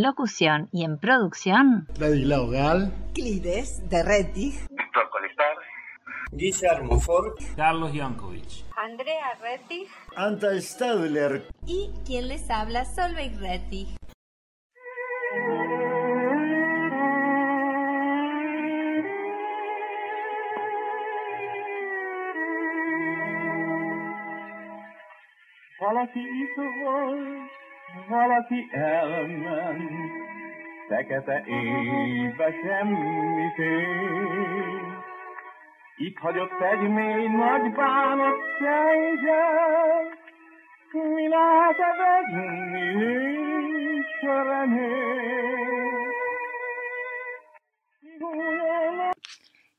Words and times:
En 0.00 0.04
locución 0.06 0.70
y 0.72 0.84
en 0.84 0.98
producción, 0.98 1.86
Ladislao 1.98 2.48
Gal, 2.48 2.90
Clides 3.12 3.86
de 3.90 4.02
Rettig, 4.02 4.54
Víctor 4.70 5.10
Colestar, 5.10 5.56
Guillermo 6.32 6.98
Ford, 6.98 7.34
Carlos 7.54 7.92
Jankovic, 7.92 8.64
Andrea 8.78 9.34
Rettig, 9.42 9.88
Anta 10.16 10.58
Stadler. 10.58 11.46
Y 11.66 11.90
quien 12.06 12.28
les 12.28 12.48
habla 12.48 12.86
Solveig 12.86 13.38
volt, 26.82 27.59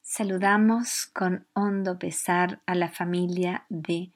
saludamos 0.01 1.07
con 1.13 1.47
hondo 1.53 1.97
pesar 1.97 2.59
a 2.67 2.75
la 2.75 2.89
familia 2.89 3.65
de 3.69 4.11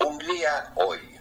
Hungría 0.00 0.50
hoy. 0.74 1.13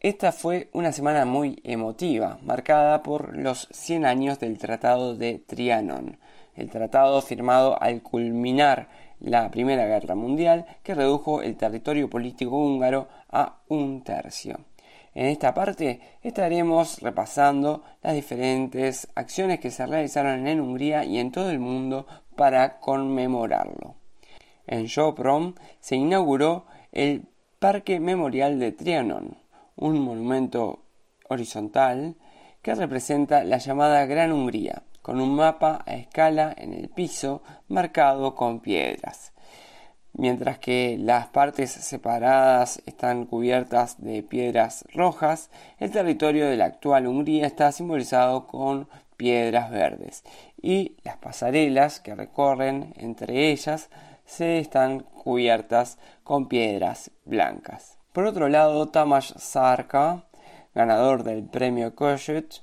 Esta 0.00 0.32
fue 0.32 0.68
una 0.72 0.92
semana 0.92 1.24
muy 1.24 1.60
emotiva, 1.64 2.38
marcada 2.42 3.02
por 3.02 3.36
los 3.36 3.68
100 3.72 4.06
años 4.06 4.38
del 4.38 4.58
Tratado 4.58 5.16
de 5.16 5.38
Trianon, 5.38 6.18
el 6.54 6.70
tratado 6.70 7.20
firmado 7.20 7.80
al 7.82 8.02
culminar 8.02 8.88
la 9.20 9.50
Primera 9.50 9.86
Guerra 9.86 10.14
Mundial 10.14 10.66
que 10.82 10.94
redujo 10.94 11.42
el 11.42 11.56
territorio 11.56 12.08
político 12.08 12.56
húngaro 12.56 13.08
a 13.30 13.56
un 13.68 14.04
tercio. 14.04 14.60
En 15.14 15.26
esta 15.26 15.54
parte 15.54 16.00
estaremos 16.22 17.00
repasando 17.00 17.84
las 18.02 18.14
diferentes 18.14 19.08
acciones 19.14 19.60
que 19.60 19.70
se 19.70 19.86
realizaron 19.86 20.46
en 20.48 20.60
Hungría 20.60 21.04
y 21.04 21.18
en 21.18 21.30
todo 21.30 21.50
el 21.50 21.60
mundo 21.60 22.06
para 22.34 22.80
conmemorarlo. 22.80 23.94
En 24.66 24.88
Sopron 24.88 25.54
se 25.78 25.96
inauguró 25.96 26.66
el 26.90 27.28
Parque 27.60 28.00
Memorial 28.00 28.58
de 28.58 28.72
Trianon, 28.72 29.36
un 29.76 30.00
monumento 30.00 30.80
horizontal 31.28 32.16
que 32.60 32.74
representa 32.74 33.44
la 33.44 33.58
llamada 33.58 34.06
Gran 34.06 34.32
Hungría, 34.32 34.82
con 35.00 35.20
un 35.20 35.34
mapa 35.34 35.84
a 35.86 35.94
escala 35.94 36.54
en 36.56 36.72
el 36.72 36.88
piso 36.88 37.42
marcado 37.68 38.34
con 38.34 38.60
piedras. 38.60 39.33
Mientras 40.16 40.58
que 40.60 40.96
las 40.98 41.26
partes 41.26 41.72
separadas 41.72 42.80
están 42.86 43.26
cubiertas 43.26 44.00
de 44.00 44.22
piedras 44.22 44.84
rojas, 44.94 45.50
el 45.78 45.90
territorio 45.90 46.48
de 46.48 46.56
la 46.56 46.66
actual 46.66 47.08
Hungría 47.08 47.46
está 47.46 47.72
simbolizado 47.72 48.46
con 48.46 48.88
piedras 49.16 49.70
verdes 49.70 50.22
y 50.62 50.96
las 51.02 51.16
pasarelas 51.16 51.98
que 51.98 52.14
recorren 52.14 52.94
entre 52.96 53.50
ellas 53.50 53.90
se 54.24 54.58
están 54.58 55.00
cubiertas 55.00 55.98
con 56.22 56.46
piedras 56.46 57.10
blancas. 57.24 57.98
Por 58.12 58.26
otro 58.26 58.48
lado, 58.48 58.88
Tamás 58.90 59.34
Sarka, 59.36 60.26
ganador 60.74 61.24
del 61.24 61.42
premio 61.42 61.96
Kossuth, 61.96 62.62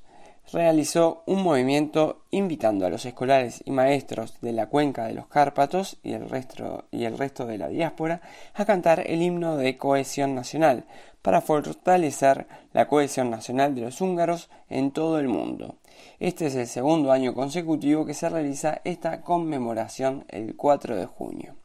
realizó 0.52 1.24
un 1.26 1.44
movimiento 1.44 2.24
invitando 2.32 2.86
a 2.86 2.90
los 2.90 3.06
escolares 3.06 3.62
y 3.66 3.72
maestros 3.72 4.40
de 4.42 4.52
la 4.52 4.68
cuenca 4.68 5.06
de 5.06 5.14
los 5.14 5.28
Cárpatos 5.28 5.98
y 6.04 6.14
el, 6.14 6.30
resto, 6.30 6.86
y 6.92 7.06
el 7.06 7.18
resto 7.18 7.46
de 7.46 7.58
la 7.58 7.70
diáspora 7.70 8.22
a 8.54 8.66
cantar 8.66 9.04
el 9.06 9.22
himno 9.22 9.58
de 9.58 9.78
cohesión 9.78 10.36
nacional 10.36 10.86
para 11.22 11.42
fortalecer 11.42 12.48
la 12.74 12.88
cohesión 12.88 13.30
nacional 13.30 13.76
de 13.76 13.82
los 13.82 14.02
húngaros 14.02 14.50
en 14.70 14.92
todo 14.92 15.20
el 15.20 15.28
mundo. 15.28 15.76
Este 16.20 16.48
es 16.48 16.56
el 16.56 16.68
segundo 16.68 17.12
año 17.12 17.34
consecutivo 17.34 18.06
que 18.06 18.14
se 18.14 18.30
realiza 18.30 18.82
esta 18.84 19.22
conmemoración 19.22 20.26
el 20.30 20.56
4 20.56 20.96
de 20.96 21.06
junio. 21.06 21.56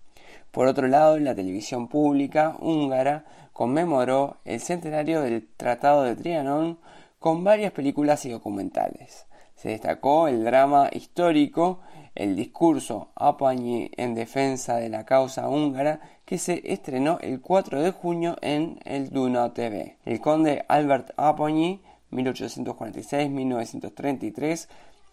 Por 0.50 0.68
otro 0.68 0.88
lado, 0.88 1.18
la 1.18 1.34
televisión 1.34 1.88
pública 1.88 2.56
húngara 2.60 3.24
conmemoró 3.52 4.38
el 4.44 4.60
centenario 4.60 5.22
del 5.22 5.46
Tratado 5.56 6.02
de 6.02 6.16
Trianon 6.16 6.78
con 7.26 7.42
varias 7.42 7.72
películas 7.72 8.24
y 8.24 8.30
documentales. 8.30 9.26
Se 9.56 9.70
destacó 9.70 10.28
el 10.28 10.44
drama 10.44 10.88
histórico, 10.92 11.80
el 12.14 12.36
discurso 12.36 13.08
Apañi 13.16 13.90
en 13.96 14.14
defensa 14.14 14.76
de 14.76 14.88
la 14.88 15.04
causa 15.04 15.48
húngara 15.48 15.98
que 16.24 16.38
se 16.38 16.62
estrenó 16.72 17.18
el 17.20 17.40
4 17.40 17.82
de 17.82 17.90
junio 17.90 18.36
en 18.42 18.78
el 18.84 19.10
Duna 19.10 19.52
TV. 19.52 19.96
El 20.04 20.20
conde 20.20 20.64
Albert 20.68 21.14
Apañi, 21.16 21.82
1846-1933, 22.12 24.68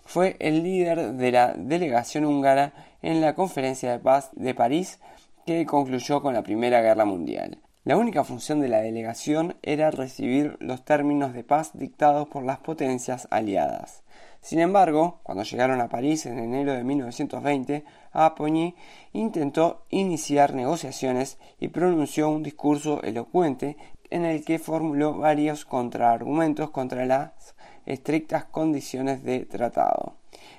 fue 0.06 0.36
el 0.38 0.62
líder 0.62 1.14
de 1.14 1.32
la 1.32 1.54
delegación 1.54 2.26
húngara 2.26 2.74
en 3.02 3.22
la 3.22 3.34
Conferencia 3.34 3.92
de 3.92 3.98
Paz 3.98 4.30
de 4.34 4.54
París 4.54 5.00
que 5.48 5.66
concluyó 5.66 6.22
con 6.22 6.36
la 6.36 6.44
Primera 6.44 6.80
Guerra 6.84 7.06
Mundial. 7.06 7.58
La 7.86 7.98
única 7.98 8.24
función 8.24 8.62
de 8.62 8.70
la 8.70 8.80
delegación 8.80 9.58
era 9.62 9.92
recibir 9.92 10.56
los 10.62 10.86
términos 10.86 11.34
de 11.34 11.44
paz 11.44 11.72
dictados 11.74 12.30
por 12.30 12.46
las 12.46 12.60
potencias 12.60 13.28
aliadas. 13.30 14.04
Sin 14.40 14.60
embargo, 14.60 15.20
cuando 15.22 15.44
llegaron 15.44 15.82
a 15.82 15.90
París 15.90 16.26
en 16.26 16.40
enero 16.40 16.72
de 16.72 16.86
1920, 16.86 17.84
Apogny 18.14 18.74
intentó 19.12 19.84
iniciar 19.90 20.54
negociaciones 20.54 21.38
y 21.60 21.68
pronunció 21.68 22.30
un 22.30 22.42
discurso 22.42 23.04
elocuente 23.04 23.76
en 24.10 24.24
el 24.24 24.46
que 24.46 24.60
formuló 24.60 25.18
varios 25.18 25.66
contraargumentos 25.66 26.70
contra 26.70 27.06
las 27.06 27.54
estrictas 27.86 28.46
condiciones 28.46 29.26
de 29.26 29.42
tratado. 29.42 30.16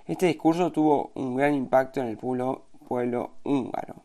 Este 0.06 0.26
discurso 0.26 0.72
tuvo 0.72 1.10
un 1.14 1.36
gran 1.36 1.54
impacto 1.54 2.02
en 2.02 2.08
el 2.08 2.18
pueblo 2.18 3.30
húngaro 3.44 4.03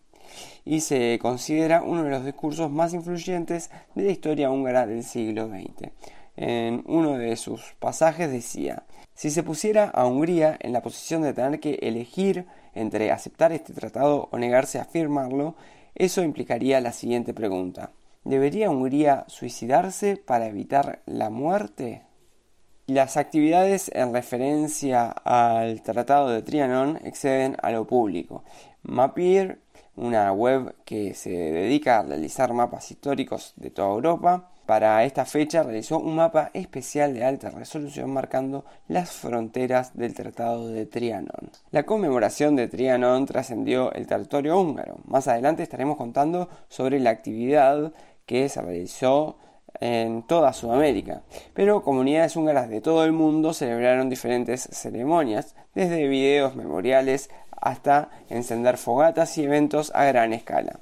y 0.66 0.81
se 0.81 1.20
considera 1.22 1.81
uno 1.81 2.04
de 2.04 2.10
los 2.10 2.26
discursos 2.26 2.72
más 2.72 2.94
influyentes 2.94 3.70
de 3.96 4.04
la 4.04 4.12
historia 4.12 4.52
húngara 4.52 4.86
del 4.86 5.04
siglo 5.04 5.48
XX. 5.48 5.92
en 6.38 6.84
uno 6.86 7.18
de 7.18 7.36
sus 7.36 7.76
pasajes 7.80 8.31
decía, 8.31 8.84
si 9.14 9.30
se 9.31 9.44
pusiera 9.44 9.90
a 9.90 10.06
Hungría 10.06 10.58
en 10.62 10.72
la 10.72 10.81
posición 10.81 11.22
de 11.24 11.34
tener 11.34 11.60
que 11.60 11.80
elegir 11.81 12.46
entre 12.74 13.12
aceptar 13.12 13.52
este 13.52 13.74
tratado 13.74 14.30
o 14.31 14.38
negarse 14.38 14.80
a 14.80 14.86
firmarlo, 14.86 15.56
eso 15.96 16.24
implicaría 16.24 16.80
la 16.80 16.94
siguiente 16.94 17.34
pregunta. 17.34 17.92
¿Debería 18.24 18.70
Hungría 18.70 19.26
suicidarse 19.28 20.16
para 20.16 20.48
evitar 20.48 21.02
la 21.06 21.30
muerte? 21.30 22.04
Las 22.88 23.18
actividades 23.18 23.92
en 23.94 24.14
referencia 24.14 25.10
al 25.10 25.81
Tratado 25.84 26.30
de 26.30 26.42
Trianon 26.42 27.00
exceden 27.04 27.56
a 27.62 27.72
lo 27.72 27.86
público. 27.86 28.44
Mapir, 28.81 29.60
una 30.00 30.31
web 30.31 30.75
que 30.86 31.13
se 31.13 31.30
dedica 31.30 32.00
a 32.00 32.04
realizar 32.04 32.54
mapas 32.54 32.90
históricos 32.90 33.54
de 33.57 33.69
toda 33.69 33.90
Europa, 33.90 34.51
para 34.66 35.04
esta 35.04 35.25
fecha 35.25 35.63
realizó 35.63 35.98
un 35.98 36.16
mapa 36.16 36.51
especial 36.54 37.13
de 37.13 37.25
alta 37.25 37.50
resolución 37.50 38.12
marcando 38.12 38.66
las 38.88 39.12
fronteras 39.12 39.98
del 39.98 40.13
Tratado 40.13 40.69
de 40.69 40.86
Trianon. 40.86 41.51
La 41.72 41.84
conmemoración 41.88 42.56
de 42.56 42.68
Trianon 42.68 43.25
trascendió 43.25 43.92
el 43.94 44.06
territorio 44.06 44.60
húngaro. 44.60 45.00
Más 45.06 45.28
adelante 45.28 45.63
estaremos 45.63 45.98
contando 45.98 46.50
sobre 46.68 47.00
la 47.00 47.10
actividad 47.10 47.92
que 48.25 48.48
se 48.48 48.62
realizó 48.62 49.38
en 49.80 50.24
toda 50.24 50.54
Sudamérica, 50.54 51.24
pero 51.54 51.84
comunidades 51.84 52.36
húngaras 52.36 52.69
de 52.69 52.81
todo 52.81 53.06
el 53.06 53.12
mundo 53.12 53.54
celebraron 53.54 54.10
diferentes 54.10 54.69
ceremonias, 54.72 55.56
desde 55.74 56.07
videos 56.07 56.56
memoriales 56.56 57.30
hasta 57.61 58.09
encender 58.29 58.77
fogatas 58.77 59.38
y 59.38 59.44
eventos 59.44 59.91
a 59.95 60.06
gran 60.06 60.33
escala. 60.33 60.79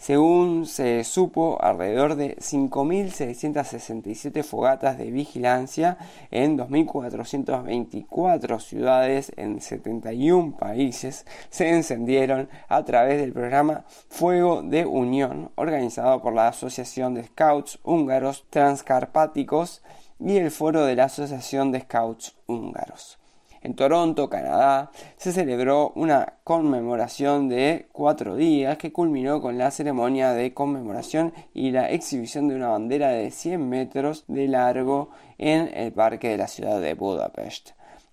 Según 0.00 0.64
se 0.64 1.04
supo, 1.04 1.58
alrededor 1.60 2.14
de 2.14 2.38
5.667 2.38 4.42
fogatas 4.42 4.96
de 4.96 5.10
vigilancia 5.10 5.98
en 6.30 6.56
2.424 6.56 8.60
ciudades 8.60 9.30
en 9.36 9.60
71 9.60 10.56
países 10.56 11.26
se 11.50 11.68
encendieron 11.68 12.48
a 12.68 12.82
través 12.86 13.20
del 13.20 13.34
programa 13.34 13.84
Fuego 14.08 14.62
de 14.62 14.86
Unión, 14.86 15.50
organizado 15.56 16.22
por 16.22 16.32
la 16.32 16.48
Asociación 16.48 17.12
de 17.12 17.24
Scouts 17.24 17.78
Húngaros 17.82 18.46
Transcarpáticos 18.48 19.82
y 20.18 20.38
el 20.38 20.50
Foro 20.50 20.86
de 20.86 20.96
la 20.96 21.04
Asociación 21.04 21.72
de 21.72 21.80
Scouts 21.80 22.36
Húngaros. 22.46 23.19
En 23.62 23.74
Toronto, 23.74 24.30
Canadá, 24.30 24.90
se 25.16 25.32
celebró 25.32 25.92
una 25.94 26.34
conmemoración 26.44 27.48
de 27.48 27.88
cuatro 27.92 28.34
días 28.34 28.78
que 28.78 28.92
culminó 28.92 29.42
con 29.42 29.58
la 29.58 29.70
ceremonia 29.70 30.32
de 30.32 30.54
conmemoración 30.54 31.34
y 31.52 31.70
la 31.70 31.90
exhibición 31.90 32.48
de 32.48 32.56
una 32.56 32.68
bandera 32.68 33.10
de 33.10 33.30
100 33.30 33.68
metros 33.68 34.24
de 34.28 34.48
largo 34.48 35.10
en 35.36 35.70
el 35.74 35.92
parque 35.92 36.30
de 36.30 36.38
la 36.38 36.48
ciudad 36.48 36.80
de 36.80 36.94
Budapest. 36.94 37.72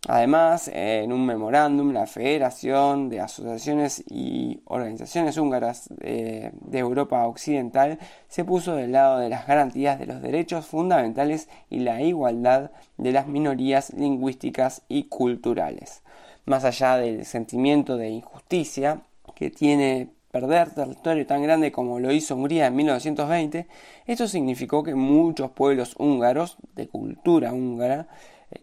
Además, 0.10 0.72
en 0.74 1.12
un 1.12 1.26
memorándum, 1.26 1.92
la 1.92 2.08
Federación 2.08 3.10
de 3.10 3.20
Asociaciones 3.20 4.06
y 4.10 4.62
Organizaciones 4.64 5.38
Húngaras 5.38 5.90
de, 5.90 6.54
Europa 6.72 7.28
Occidental 7.28 8.00
se 8.30 8.46
puso 8.46 8.76
del 8.76 8.94
lado 8.94 9.20
de 9.20 9.28
las 9.28 9.46
garantías 9.46 10.00
de 10.00 10.06
los 10.06 10.22
derechos 10.22 10.66
fundamentales 10.66 11.50
y 11.70 11.80
la 11.80 12.02
igualdad 12.02 12.72
de 12.98 13.12
las 13.12 13.28
minorías 13.28 13.94
lingüísticas 13.94 14.84
y 14.88 15.04
culturales. 15.10 16.04
Más 16.46 16.64
allá 16.64 16.96
del 16.96 17.26
sentimiento 17.26 17.98
de 17.98 18.10
injusticia 18.10 19.02
que 19.36 19.50
tiene 19.50 20.08
perder 20.32 20.70
territorio 20.74 21.28
tan 21.28 21.44
grande 21.44 21.74
como 21.74 22.00
lo 22.00 22.14
hizo 22.14 22.36
Hungría 22.36 22.68
en 22.68 22.76
1920, 22.78 23.68
esto 24.06 24.28
significó 24.30 24.84
que 24.84 24.96
muchos 24.96 25.52
pueblos 25.52 25.96
húngaros 25.98 26.58
de 26.76 26.88
cultura 26.88 27.52
húngara 27.52 28.08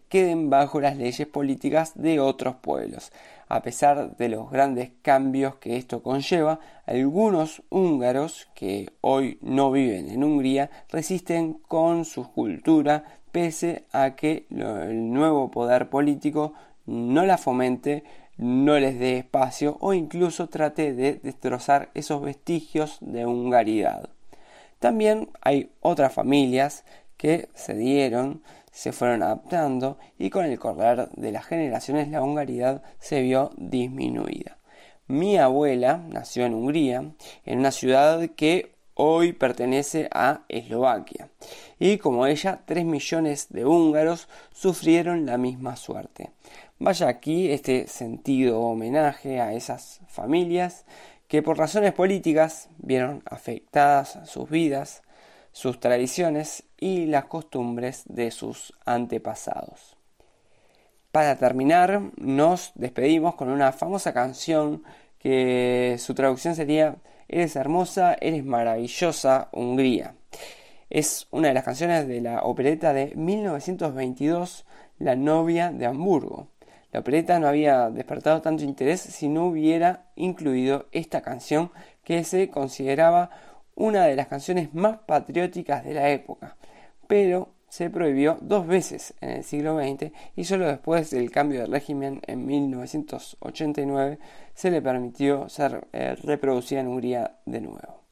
queden 0.09 0.49
bajo 0.49 0.81
las 0.81 0.97
leyes 0.97 1.27
políticas 1.27 1.93
de 1.95 2.19
otros 2.19 2.55
pueblos. 2.55 3.11
A 3.47 3.61
pesar 3.61 4.17
de 4.17 4.29
los 4.29 4.49
grandes 4.49 4.91
cambios 5.01 5.55
que 5.55 5.77
esto 5.77 6.01
conlleva, 6.01 6.59
algunos 6.85 7.61
húngaros 7.69 8.47
que 8.55 8.89
hoy 9.01 9.37
no 9.41 9.71
viven 9.71 10.09
en 10.09 10.23
Hungría 10.23 10.71
resisten 10.89 11.53
con 11.53 12.05
su 12.05 12.31
cultura 12.31 13.03
pese 13.31 13.83
a 13.91 14.15
que 14.15 14.47
el 14.49 15.11
nuevo 15.11 15.51
poder 15.51 15.89
político 15.89 16.53
no 16.85 17.25
la 17.25 17.37
fomente, 17.37 18.03
no 18.37 18.79
les 18.79 18.97
dé 18.97 19.17
espacio 19.17 19.77
o 19.81 19.93
incluso 19.93 20.47
trate 20.47 20.93
de 20.93 21.15
destrozar 21.15 21.89
esos 21.93 22.21
vestigios 22.21 22.97
de 23.01 23.25
hungaridad. 23.25 24.09
También 24.79 25.29
hay 25.41 25.69
otras 25.81 26.13
familias 26.13 26.83
que 27.17 27.49
se 27.55 27.75
dieron 27.75 28.41
se 28.75 28.91
fueron 28.91 29.23
adaptando 29.23 29.97
y 30.19 30.29
con 30.29 30.43
el 30.43 30.59
correr 30.59 31.09
de 31.13 31.31
las 31.31 31.45
generaciones 31.45 32.09
la 32.09 32.21
hungaridad 32.21 32.83
se 32.99 33.21
vio 33.21 33.51
disminuida. 33.55 34.57
Mi 35.07 35.37
abuela 35.37 36.03
nació 36.09 36.45
en 36.45 36.53
Hungría, 36.53 37.05
en 37.45 37.59
una 37.59 37.71
ciudad 37.71 38.29
que 38.35 38.75
hoy 38.93 39.31
pertenece 39.31 40.09
a 40.11 40.41
Eslovaquia, 40.49 41.29
y 41.79 41.99
como 41.99 42.27
ella, 42.27 42.63
tres 42.65 42.83
millones 42.83 43.47
de 43.49 43.65
húngaros 43.65 44.27
sufrieron 44.51 45.25
la 45.25 45.37
misma 45.37 45.77
suerte. 45.77 46.31
Vaya 46.77 47.07
aquí 47.07 47.51
este 47.51 47.87
sentido 47.87 48.59
homenaje 48.59 49.39
a 49.39 49.53
esas 49.53 50.01
familias 50.09 50.85
que 51.29 51.41
por 51.41 51.57
razones 51.57 51.93
políticas 51.93 52.67
vieron 52.77 53.23
afectadas 53.25 54.19
sus 54.25 54.49
vidas, 54.49 55.01
sus 55.55 55.79
tradiciones 55.79 56.65
y 56.77 57.05
las 57.05 57.25
costumbres 57.25 58.03
de 58.09 58.29
sus 58.31 58.73
antepasados. 58.83 59.95
Para 61.13 61.37
terminar, 61.37 62.11
nos 62.17 62.73
despedimos 62.75 63.35
con 63.35 63.47
una 63.47 63.71
famosa 63.71 64.13
canción 64.13 64.83
que 65.17 65.95
su 65.97 66.13
traducción 66.13 66.55
sería 66.55 66.97
Eres 67.29 67.55
hermosa, 67.55 68.17
eres 68.19 68.43
maravillosa, 68.43 69.47
Hungría. 69.53 70.15
Es 70.89 71.27
una 71.31 71.47
de 71.47 71.53
las 71.53 71.63
canciones 71.63 72.05
de 72.05 72.19
la 72.19 72.43
opereta 72.43 72.91
de 72.91 73.13
1922, 73.15 74.65
La 74.99 75.15
novia 75.15 75.71
de 75.71 75.85
Hamburgo. 75.85 76.49
La 76.91 76.99
opereta 76.99 77.39
no 77.39 77.47
había 77.47 77.89
despertado 77.91 78.41
tanto 78.41 78.65
interés 78.65 78.99
si 78.99 79.29
no 79.29 79.45
hubiera 79.45 80.11
incluido 80.17 80.87
esta 80.91 81.21
canción 81.21 81.71
que 82.03 82.25
se 82.25 82.49
consideraba 82.49 83.29
una 83.75 84.05
de 84.05 84.15
las 84.15 84.27
canciones 84.27 84.73
más 84.73 84.97
patrióticas 84.99 85.83
de 85.83 85.93
la 85.93 86.09
época, 86.09 86.55
pero 87.07 87.49
se 87.69 87.89
prohibió 87.89 88.37
dos 88.41 88.67
veces 88.67 89.13
en 89.21 89.31
el 89.31 89.43
siglo 89.43 89.77
XX 89.77 90.11
y 90.35 90.45
solo 90.45 90.67
después 90.67 91.11
del 91.11 91.29
cambio 91.29 91.61
de 91.61 91.67
régimen 91.67 92.21
en 92.25 92.45
1989 92.45 94.19
se 94.53 94.71
le 94.71 94.81
permitió 94.81 95.49
ser 95.49 95.87
eh, 95.91 96.15
reproducida 96.23 96.79
en 96.79 96.87
Hungría 96.87 97.39
de 97.45 97.61
nuevo. 97.61 98.05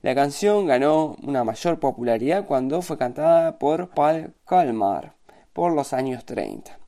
La 0.00 0.14
canción 0.14 0.66
ganó 0.66 1.16
una 1.22 1.44
mayor 1.44 1.80
popularidad 1.80 2.46
cuando 2.46 2.82
fue 2.82 2.98
cantada 2.98 3.58
por 3.58 3.90
Paul 3.90 4.34
Kalmar 4.46 5.14
por 5.52 5.72
los 5.72 5.92
años 5.92 6.24
30. 6.24 6.78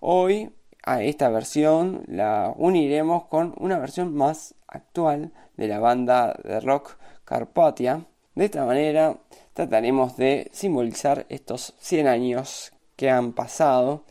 Hoy 0.00 0.52
a 0.84 1.02
esta 1.02 1.28
versión 1.28 2.02
la 2.06 2.52
uniremos 2.56 3.26
con 3.26 3.54
una 3.58 3.78
versión 3.78 4.14
más 4.14 4.54
actual 4.66 5.32
de 5.56 5.68
la 5.68 5.78
banda 5.78 6.36
de 6.42 6.60
rock 6.60 6.96
Carpatia. 7.30 8.06
De 8.34 8.46
esta 8.46 8.64
manera 8.64 9.16
trataremos 9.52 10.16
de 10.16 10.50
simbolizar 10.52 11.26
estos 11.28 11.74
100 11.78 12.08
años 12.08 12.72
que 12.96 13.08
han 13.08 13.34
pasado, 13.34 14.02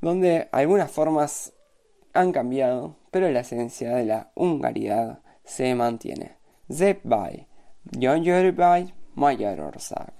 donde 0.00 0.48
algunas 0.52 0.88
formas 0.88 1.54
han 2.12 2.30
cambiado, 2.30 2.94
pero 3.10 3.28
la 3.32 3.40
esencia 3.40 3.96
de 3.96 4.04
la 4.04 4.30
hungaridad 4.36 5.18
se 5.42 5.74
mantiene. 5.74 6.36
Magyarország. 9.16 10.15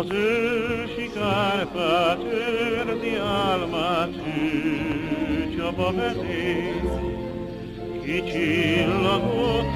Az 0.00 0.10
ősi 0.10 1.10
Kárpát 1.14 2.18
őrzi 2.24 3.16
álmát, 3.16 4.08
ő 4.26 5.56
Csaba 5.56 5.92
vezér. 5.92 6.82
Kicsillagott 8.04 9.69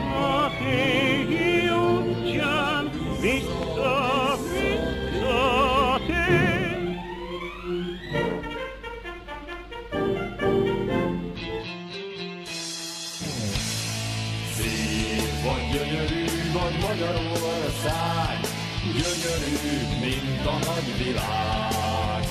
a 20.47 20.59
nagy 20.65 21.05
világ. 21.05 22.25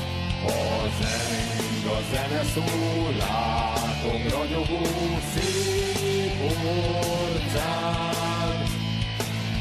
A 0.46 0.88
zeng, 1.00 1.86
a 1.86 2.00
zene 2.12 2.44
szól, 2.54 3.14
látom 3.18 4.22
ragyogó 4.30 4.82
szép 5.34 6.42
ország. 7.22 7.84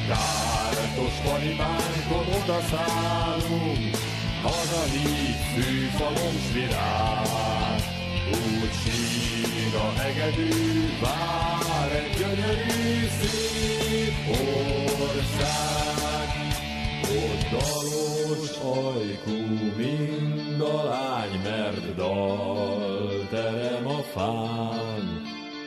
Kártos 0.08 1.14
paripánkon 1.24 2.26
odaszállunk, 2.42 3.96
hazahív 4.42 5.36
fűfalom 5.54 6.36
virág. 6.52 7.80
Úgy 8.32 8.72
sír 8.82 9.74
a 9.74 10.00
hegedű, 10.00 10.50
vár 11.00 11.92
egy 11.92 12.16
gyönyörű 12.18 13.08
szép 13.20 14.16
ország. 15.00 15.62
Ott 17.02 17.50
dalos 17.50 18.01
ajkú 18.62 19.38
mind 19.76 20.60
a 20.60 20.84
lány, 20.84 21.40
mert 21.44 21.94
dal 21.94 23.26
terem 23.30 23.86
a 23.86 24.02
fán, 24.14 25.22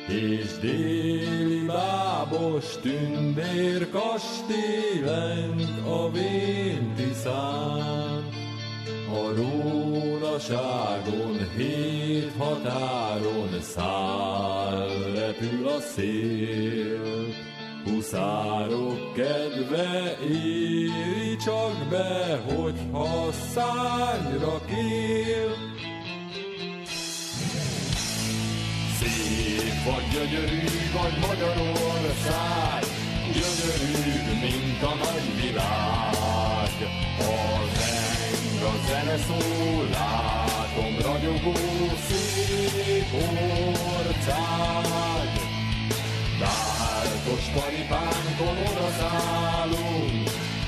és 0.07 0.57
déli 0.61 1.65
bábos 1.65 2.65
tündér 2.81 3.89
kastélenk 3.89 5.61
a 5.87 6.11
véntiszán. 6.11 8.23
A 9.09 9.33
rónaságon 9.35 11.37
hét 11.57 12.31
határon 12.37 13.61
száll, 13.61 14.89
repül 15.15 15.67
a 15.67 15.79
szél. 15.79 17.27
Huszárok 17.83 19.13
kedve 19.13 20.17
éri 20.29 21.14
csak 21.45 21.87
be, 21.89 22.41
hogyha 22.47 23.31
szányra 23.53 24.61
kél. 24.65 25.51
Szép 28.99 29.83
vagy 29.85 30.07
gyönyörű, 30.11 30.63
vagy 30.93 31.17
Magyarország, 31.27 32.83
gyönyörű, 33.33 33.95
mint 34.41 34.83
a 34.83 34.93
nagy 35.03 35.41
világ. 35.41 36.75
A 37.19 37.61
zeng, 37.75 38.63
a 38.63 38.73
zene 38.87 39.17
szól, 39.17 39.87
látom 39.91 40.93
ragyogó 41.01 41.53
szép 42.07 43.13
ország. 43.13 44.65
Tártos 46.39 47.43
paripánkon 47.53 48.57
odaszállunk, 48.69 49.94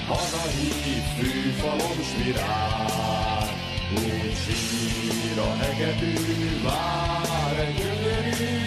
hazahív 0.07 1.03
fűfalom 1.17 1.99
s 2.01 2.23
virág. 2.23 3.49
Úgy 3.93 4.35
sír 4.35 5.39
a 5.39 5.55
hegedű, 5.55 6.13
vár 6.63 7.59
egy 7.59 7.75
gyönyörű 7.75 8.66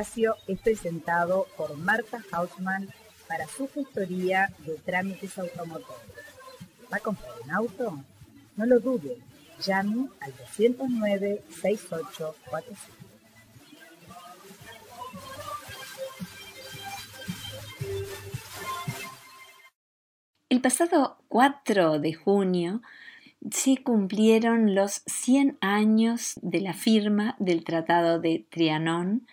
espacio 0.00 0.36
es 0.46 0.58
presentado 0.60 1.46
por 1.58 1.76
Marta 1.76 2.24
Hausmann 2.32 2.88
para 3.28 3.46
su 3.46 3.68
gestoría 3.68 4.48
de 4.64 4.76
trámites 4.78 5.38
automotores. 5.38 6.00
¿Va 6.90 6.96
a 6.96 7.00
comprar 7.00 7.30
un 7.44 7.50
auto? 7.50 8.02
No 8.56 8.64
lo 8.64 8.80
dude, 8.80 9.18
llame 9.60 10.08
al 10.20 10.32
209-6845. 10.56 12.34
El 20.48 20.62
pasado 20.62 21.18
4 21.28 21.98
de 21.98 22.14
junio 22.14 22.80
se 23.50 23.82
cumplieron 23.82 24.74
los 24.74 25.02
100 25.06 25.58
años 25.60 26.40
de 26.40 26.62
la 26.62 26.72
firma 26.72 27.36
del 27.38 27.64
Tratado 27.64 28.18
de 28.18 28.46
Trianón, 28.50 29.26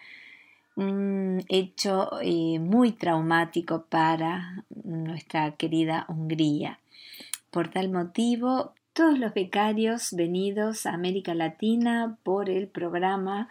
un 0.78 1.44
hecho 1.50 2.10
eh, 2.22 2.60
muy 2.60 2.94
traumático 2.94 3.84
para 3.90 4.64
nuestra 4.84 5.52
querida 5.58 6.06
Hungría. 6.08 6.80
Por 7.52 7.68
tal 7.68 7.90
motivo, 7.90 8.74
todos 8.94 9.20
los 9.20 9.34
becarios 9.34 10.14
venidos 10.14 10.86
a 10.86 10.94
América 10.94 11.34
Latina 11.34 12.18
por 12.24 12.50
el 12.50 12.68
programa 12.68 13.50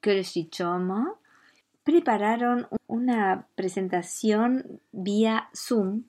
Kölschichomo 0.00 1.18
prepararon 1.84 2.66
una 2.86 3.46
presentación 3.54 4.80
vía 4.92 5.50
Zoom 5.54 6.04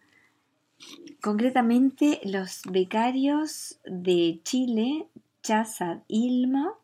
Concretamente, 1.21 2.21
los 2.23 2.61
becarios 2.69 3.79
de 3.85 4.39
Chile, 4.43 5.07
Chazad 5.43 5.99
Ilmo, 6.07 6.77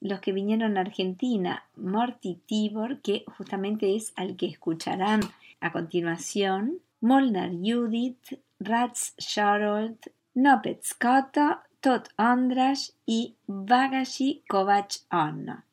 los 0.00 0.20
que 0.20 0.32
vinieron 0.32 0.76
a 0.76 0.82
Argentina, 0.82 1.64
Morty 1.76 2.40
Tibor, 2.46 3.00
que 3.00 3.24
justamente 3.36 3.96
es 3.96 4.12
al 4.16 4.36
que 4.36 4.46
escucharán 4.46 5.20
a 5.60 5.72
continuación, 5.72 6.78
Molnar 7.00 7.50
Judith, 7.50 8.38
Rats 8.58 9.14
Sharold, 9.18 9.98
Nopet 10.34 10.82
Scotto, 10.82 11.60
Todd 11.80 12.06
Andras 12.16 12.94
y 13.06 13.36
Bagashi 13.46 14.42
Kovac 14.48 14.96
Ono. 15.10 15.64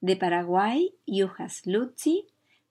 De 0.00 0.16
Paraguay, 0.16 0.94
Jujas 1.06 1.66
Luzzi, 1.66 2.26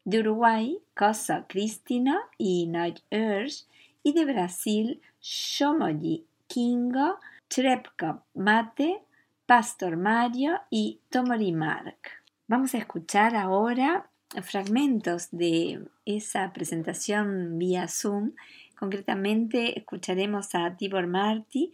de 0.05 0.19
Uruguay, 0.19 0.79
Cosa 0.95 1.45
Cristina 1.47 2.21
y 2.37 2.67
Noy 2.67 2.95
Ersch, 3.09 3.65
y 4.03 4.13
de 4.13 4.25
Brasil, 4.25 5.01
Shomoji 5.21 6.25
Kingo, 6.47 7.19
Trepko 7.49 8.23
Mate, 8.33 9.01
Pastor 9.47 9.95
Mario 9.95 10.59
y 10.69 10.99
Tomori 11.09 11.53
Mark. 11.53 11.95
Vamos 12.47 12.73
a 12.73 12.79
escuchar 12.79 13.33
ahora 13.33 14.09
fragmentos 14.41 15.29
de 15.31 15.87
esa 16.03 16.51
presentación 16.51 17.57
vía 17.57 17.87
Zoom. 17.87 18.33
Concretamente 18.77 19.79
escucharemos 19.79 20.53
a 20.53 20.75
Tibor 20.75 21.07
Marti, 21.07 21.71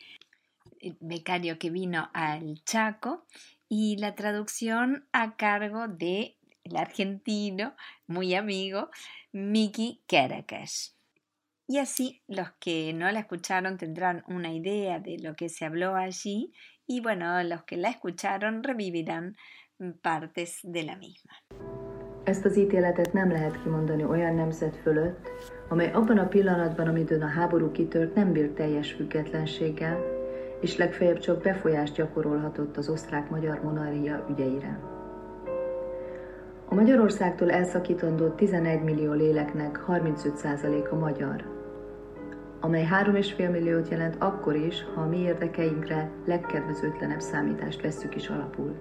el 0.82 0.96
becario 1.00 1.58
que 1.58 1.72
vino 1.72 2.12
al 2.13 2.63
Chaco, 2.63 3.25
y 3.68 3.98
la 3.98 4.13
traducción 4.13 5.08
a 5.12 5.36
cargo 5.36 5.88
de 5.88 6.38
el 6.63 6.77
argentino, 6.77 7.74
muy 8.06 8.36
amigo, 8.36 8.92
Miki 9.32 10.03
Kerekesh. 10.06 10.94
Y 11.65 11.80
así 11.80 12.22
los 12.27 12.51
que 12.60 12.94
no 12.94 13.12
la 13.12 13.22
escucharon 13.22 13.80
tendrán 13.80 14.24
una 14.27 14.53
idea 14.53 15.00
de 15.00 15.18
lo 15.18 15.36
que 15.36 15.50
se 15.50 15.65
habló 15.65 15.96
allí 15.96 16.53
y 16.86 17.02
bueno, 17.02 17.44
los 17.44 17.63
que 17.63 17.78
la 17.78 17.90
escucharon 17.90 18.63
revivirán 18.63 19.36
partes 20.02 20.60
de 20.63 20.84
la 20.84 20.96
misma. 20.96 21.32
Ezt 22.24 22.46
az 22.46 22.58
ítéletet 22.58 23.13
nem 23.13 23.32
lehet 23.32 23.63
kimondani 23.63 24.04
olyan 24.04 24.36
nemzet 24.36 24.75
fölött, 24.75 25.30
amely 25.70 25.92
abban 25.92 26.18
a 26.18 26.28
pillanatban, 26.28 26.88
amidőn 26.88 27.22
a 27.22 27.28
háború 27.28 27.72
kitört, 27.72 28.16
nem 28.16 28.32
bírt 28.32 28.56
teljes 28.56 28.92
függetlenséggel, 28.92 30.00
és 30.62 30.78
legfeljebb 30.78 31.20
csak 31.20 31.42
befolyást 31.42 31.96
gyakorolhatott 31.96 32.78
az 32.78 32.90
osztrák-magyar 32.90 33.63
monarchia 33.63 34.25
ügyeire. 34.30 34.80
A 36.66 36.75
Magyarországtól 36.75 37.52
elszakítandó 37.52 38.30
11 38.30 38.82
millió 38.82 39.12
léleknek 39.12 39.84
35%-a 39.88 40.96
magyar, 40.96 41.52
amely 42.63 42.88
3,5 42.91 43.51
milliót 43.51 43.89
jelent 43.89 44.15
akkor 44.20 44.55
is, 44.55 44.86
ha 44.96 45.01
a 45.01 45.08
mi 45.08 45.17
érdekeinkre 45.17 46.10
legkedvezőtlenebb 46.25 47.20
számítást 47.20 47.82
vesszük 47.82 48.15
is 48.15 48.27
alapul. 48.27 48.75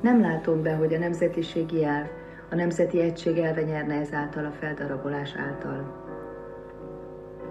Nem 0.00 0.20
látom 0.20 0.62
be, 0.62 0.74
hogy 0.74 0.94
a 0.94 0.98
nemzetiségi 0.98 1.84
elv, 1.84 2.06
a 2.50 2.54
nemzeti 2.54 3.00
egység 3.00 3.38
elve 3.38 3.62
nyerne 3.62 3.94
ezáltal 3.94 4.44
a 4.44 4.52
feldarabolás 4.52 5.34
által. 5.36 6.06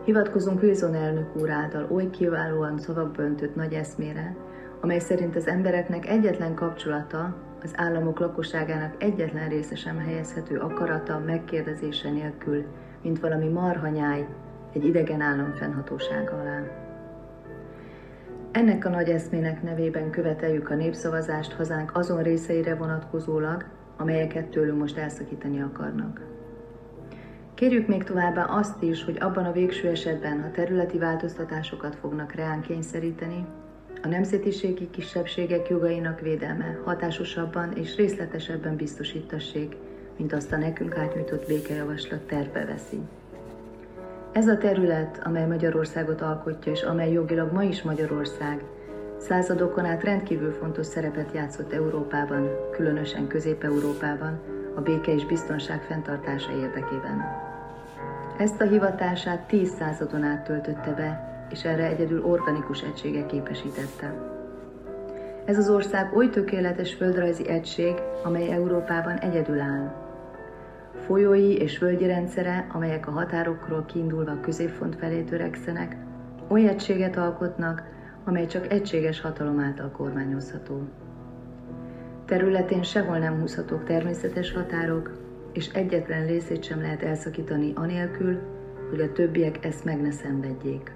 Hivatkozunk 0.05 0.61
Wilson 0.61 0.95
elnök 0.95 1.35
úr 1.35 1.49
által 1.49 1.87
oly 1.91 2.09
kiválóan 2.09 2.77
szavakba 2.77 3.23
öntött 3.23 3.55
nagy 3.55 3.73
eszmére, 3.73 4.35
amely 4.81 4.99
szerint 4.99 5.35
az 5.35 5.47
embereknek 5.47 6.07
egyetlen 6.07 6.53
kapcsolata 6.53 7.35
az 7.63 7.73
államok 7.75 8.19
lakosságának 8.19 9.03
egyetlen 9.03 9.49
része 9.49 9.75
sem 9.75 9.97
helyezhető 9.97 10.57
akarata 10.57 11.19
megkérdezése 11.25 12.09
nélkül, 12.09 12.65
mint 13.01 13.19
valami 13.19 13.47
marhanyáj, 13.47 14.27
egy 14.77 14.85
idegen 14.85 15.21
állam 15.21 15.53
fennhatósága 15.53 16.39
alá. 16.39 16.61
Ennek 18.51 18.85
a 18.85 18.89
nagy 18.89 19.09
eszmének 19.09 19.63
nevében 19.63 20.09
követeljük 20.09 20.69
a 20.69 20.75
népszavazást 20.75 21.53
hazánk 21.53 21.95
azon 21.95 22.23
részeire 22.23 22.75
vonatkozólag, 22.75 23.65
amelyeket 23.97 24.45
tőlünk 24.45 24.79
most 24.79 24.97
elszakítani 24.97 25.61
akarnak. 25.61 26.25
Kérjük 27.53 27.87
még 27.87 28.03
továbbá 28.03 28.43
azt 28.43 28.83
is, 28.83 29.03
hogy 29.03 29.17
abban 29.19 29.45
a 29.45 29.51
végső 29.51 29.87
esetben, 29.87 30.41
ha 30.41 30.51
területi 30.51 30.97
változtatásokat 30.97 31.95
fognak 31.95 32.31
reán 32.31 32.61
kényszeríteni, 32.61 33.45
a 34.01 34.07
nemzetiségi 34.07 34.89
kisebbségek 34.89 35.69
jogainak 35.69 36.19
védelme 36.19 36.79
hatásosabban 36.85 37.73
és 37.73 37.95
részletesebben 37.95 38.75
biztosítassék, 38.75 39.75
mint 40.17 40.33
azt 40.33 40.51
a 40.51 40.57
nekünk 40.57 40.97
átnyújtott 40.97 41.47
békejavaslat 41.47 42.21
terve 42.21 42.65
veszi. 42.65 42.99
Ez 44.37 44.47
a 44.47 44.57
terület, 44.57 45.21
amely 45.23 45.45
Magyarországot 45.45 46.21
alkotja, 46.21 46.71
és 46.71 46.81
amely 46.81 47.11
jogilag 47.11 47.51
ma 47.51 47.63
is 47.63 47.81
Magyarország, 47.81 48.63
századokon 49.19 49.85
át 49.85 50.03
rendkívül 50.03 50.51
fontos 50.51 50.85
szerepet 50.85 51.31
játszott 51.33 51.73
Európában, 51.73 52.49
különösen 52.71 53.27
Közép-Európában, 53.27 54.39
a 54.75 54.81
béke 54.81 55.13
és 55.13 55.25
biztonság 55.25 55.81
fenntartása 55.81 56.51
érdekében. 56.51 57.25
Ezt 58.37 58.61
a 58.61 58.65
hivatását 58.67 59.47
tíz 59.47 59.69
századon 59.69 60.23
át 60.23 60.43
töltötte 60.43 60.93
be, 60.93 61.45
és 61.51 61.63
erre 61.63 61.85
egyedül 61.85 62.25
organikus 62.25 62.81
egysége 62.81 63.25
képesítette. 63.25 64.13
Ez 65.45 65.57
az 65.57 65.69
ország 65.69 66.15
oly 66.15 66.29
tökéletes 66.29 66.93
földrajzi 66.93 67.49
egység, 67.49 67.93
amely 68.23 68.51
Európában 68.51 69.17
egyedül 69.17 69.59
áll. 69.59 70.06
Folyói 71.07 71.57
és 71.57 71.77
völgyi 71.77 72.05
rendszere, 72.05 72.67
amelyek 72.71 73.07
a 73.07 73.11
határokról 73.11 73.85
kiindulva 73.85 74.31
a 74.31 74.39
középfont 74.39 74.95
felé 74.95 75.21
törekszenek, 75.21 75.95
oly 76.47 76.67
egységet 76.67 77.17
alkotnak, 77.17 77.83
amely 78.23 78.45
csak 78.45 78.71
egységes 78.71 79.21
hatalom 79.21 79.59
által 79.59 79.91
kormányozható. 79.91 80.81
Területén 82.25 82.83
sehol 82.83 83.17
nem 83.17 83.39
húzhatók 83.39 83.83
természetes 83.83 84.53
határok, 84.53 85.11
és 85.53 85.67
egyetlen 85.67 86.25
részét 86.25 86.63
sem 86.63 86.81
lehet 86.81 87.03
elszakítani 87.03 87.71
anélkül, 87.75 88.39
hogy 88.89 88.99
a 88.99 89.11
többiek 89.11 89.65
ezt 89.65 89.85
meg 89.85 90.01
ne 90.01 90.11
szenvedjék. 90.11 90.91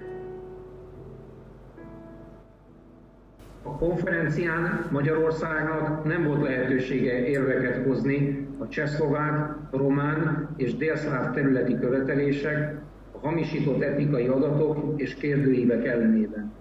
A 3.62 3.76
konferencián 3.76 4.86
Magyarországnak 4.90 6.04
nem 6.04 6.24
volt 6.24 6.42
lehetősége 6.42 7.26
érveket 7.26 7.86
hozni 7.86 8.50
a 8.62 8.68
csehszlovák, 8.68 9.56
román 9.70 10.48
és 10.56 10.76
délszláv 10.76 11.34
területi 11.34 11.78
követelések, 11.78 12.80
a 13.12 13.18
hamisított 13.18 13.82
etnikai 13.82 14.26
adatok 14.26 15.00
és 15.00 15.14
kérdőívek 15.14 15.84
ellenében. 15.84 16.52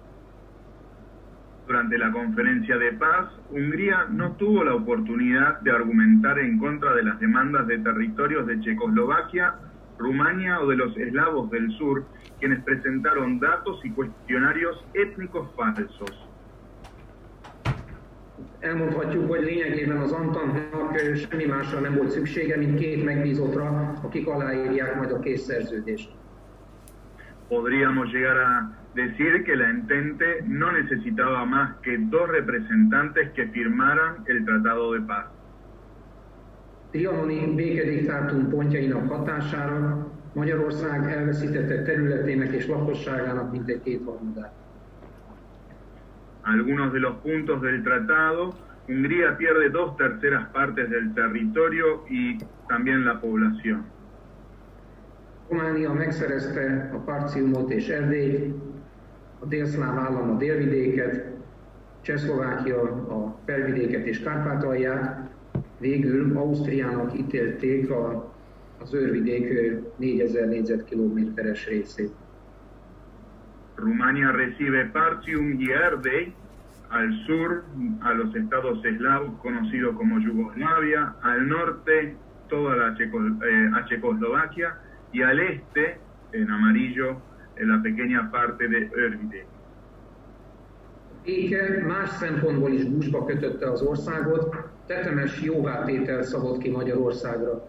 Durante 1.65 1.98
la 1.98 2.12
conferencia 2.12 2.77
de 2.77 2.91
paz, 2.98 3.27
Hungría 3.50 4.08
no 4.17 4.36
tuvo 4.36 4.63
la 4.63 4.74
oportunidad 4.74 5.62
de 5.63 5.72
argumentar 5.72 6.38
en 6.39 6.58
contra 6.58 6.93
de 6.93 7.03
las 7.03 7.20
demandas 7.20 7.65
de 7.67 7.77
territorios 7.77 8.46
de 8.46 8.60
Checoslovaquia, 8.60 9.55
Rumania 9.98 10.60
o 10.60 10.67
de 10.67 10.75
los 10.75 10.98
eslavos 10.98 11.50
del 11.50 11.70
sur, 11.77 12.03
quienes 12.39 12.63
presentaron 12.63 13.39
datos 13.39 13.79
y 13.86 13.91
cuestionarios 13.93 14.75
étnicos 14.93 15.48
falsos. 15.55 16.30
Elmondhatjuk, 18.60 19.30
hogy 19.30 19.43
lényegében 19.43 19.97
az 19.97 20.12
Antannak 20.12 20.97
semmi 21.15 21.45
másra 21.45 21.80
nem 21.80 21.95
volt 21.95 22.12
szüksége, 22.12 22.58
mint 22.58 22.80
két 22.80 23.04
megbízottra, 23.04 23.93
akik 24.04 24.27
aláírják 24.27 24.95
majd 24.95 25.12
a 25.12 25.19
kész 25.19 25.41
szerződést. 25.41 26.10
Podríamos 27.47 28.12
llegar 28.12 28.38
a 28.38 28.71
decir 28.93 29.41
que 29.43 29.56
la 29.56 29.67
Entente 29.67 30.25
no 30.47 30.71
necesitaba 30.71 31.45
más 31.45 31.69
que 31.82 31.97
dos 32.10 32.30
representantes 32.30 33.32
que 33.34 33.47
firmaran 33.51 34.23
el 34.25 34.43
Tratado 34.43 34.91
de 34.93 34.99
Paz. 35.06 35.25
Trianoni 36.91 37.56
békediktátum 37.56 38.49
pontjainak 38.49 39.10
hatására 39.10 40.12
Magyarország 40.34 41.12
elveszítette 41.12 41.82
területének 41.82 42.51
és 42.51 42.67
lakosságának 42.67 43.51
mintegy 43.51 43.82
kétharmadát. 43.82 44.61
Algunos 46.43 46.91
de 46.93 46.99
los 46.99 47.15
puntos 47.17 47.62
del 47.62 47.84
tratado, 47.84 48.54
Hungría 48.88 49.38
pierde 49.38 49.69
dos 49.69 49.95
terceras 49.95 50.49
partes 50.49 50.89
del 50.89 51.13
territorio 51.13 52.04
y 52.10 52.38
también 52.67 53.06
la 53.06 53.21
población. 53.21 53.86
Románia 55.49 55.93
megszerezte 55.93 56.91
a 56.93 57.27
és 57.69 57.89
Erdélyt, 57.89 58.56
a 59.39 59.45
délszláv 59.45 59.97
állam 59.97 60.30
a 60.30 60.38
délvidéket, 60.38 61.25
Csehszlovákia 62.01 62.82
a 62.82 63.39
felvidéket 63.45 64.06
és 64.06 64.19
Kárpátalját, 64.19 65.30
végül 65.80 66.38
Ausztriának 66.38 67.19
ítélték 67.19 67.91
a, 67.91 68.34
az 68.82 68.93
őrvidék 68.93 69.80
4000 69.97 70.47
négyzetkilométeres 70.47 71.67
részét. 71.67 72.12
Rumania 73.82 74.32
recibe 74.32 74.86
Partium 74.86 75.60
y 75.60 75.72
Erdey, 75.72 76.34
al 76.89 77.26
sur 77.26 77.63
a 78.02 78.13
los 78.13 78.36
estados 78.36 78.84
eslavos 78.86 79.39
conocidos 79.41 79.96
como 79.96 80.20
Yugoslavia, 80.20 81.15
al 81.24 81.48
norte 81.48 82.15
toda 82.50 82.76
la 82.76 82.96
Checo, 82.96 83.17
eh, 83.20 83.72
a 83.74 83.86
Checoslovaquia 83.86 84.78
y 85.12 85.22
al 85.22 85.39
este, 85.39 85.98
en 86.34 86.52
amarillo, 86.52 87.17
en 87.56 87.70
la 87.70 87.82
pequeña 87.82 88.30
parte 88.30 88.67
de 88.67 88.89
Örvidék. 88.94 89.46
Éke 91.24 91.84
más 91.88 92.17
szempontból 92.17 92.72
is 92.72 92.86
búsba 92.86 93.26
kötötte 93.26 93.72
az 93.72 93.82
országot, 93.82 94.56
tetemes 94.86 95.41
jóvátétel 95.41 96.24
szabott 96.24 96.58
ki 96.58 96.70
Magyarországra. 96.70 97.67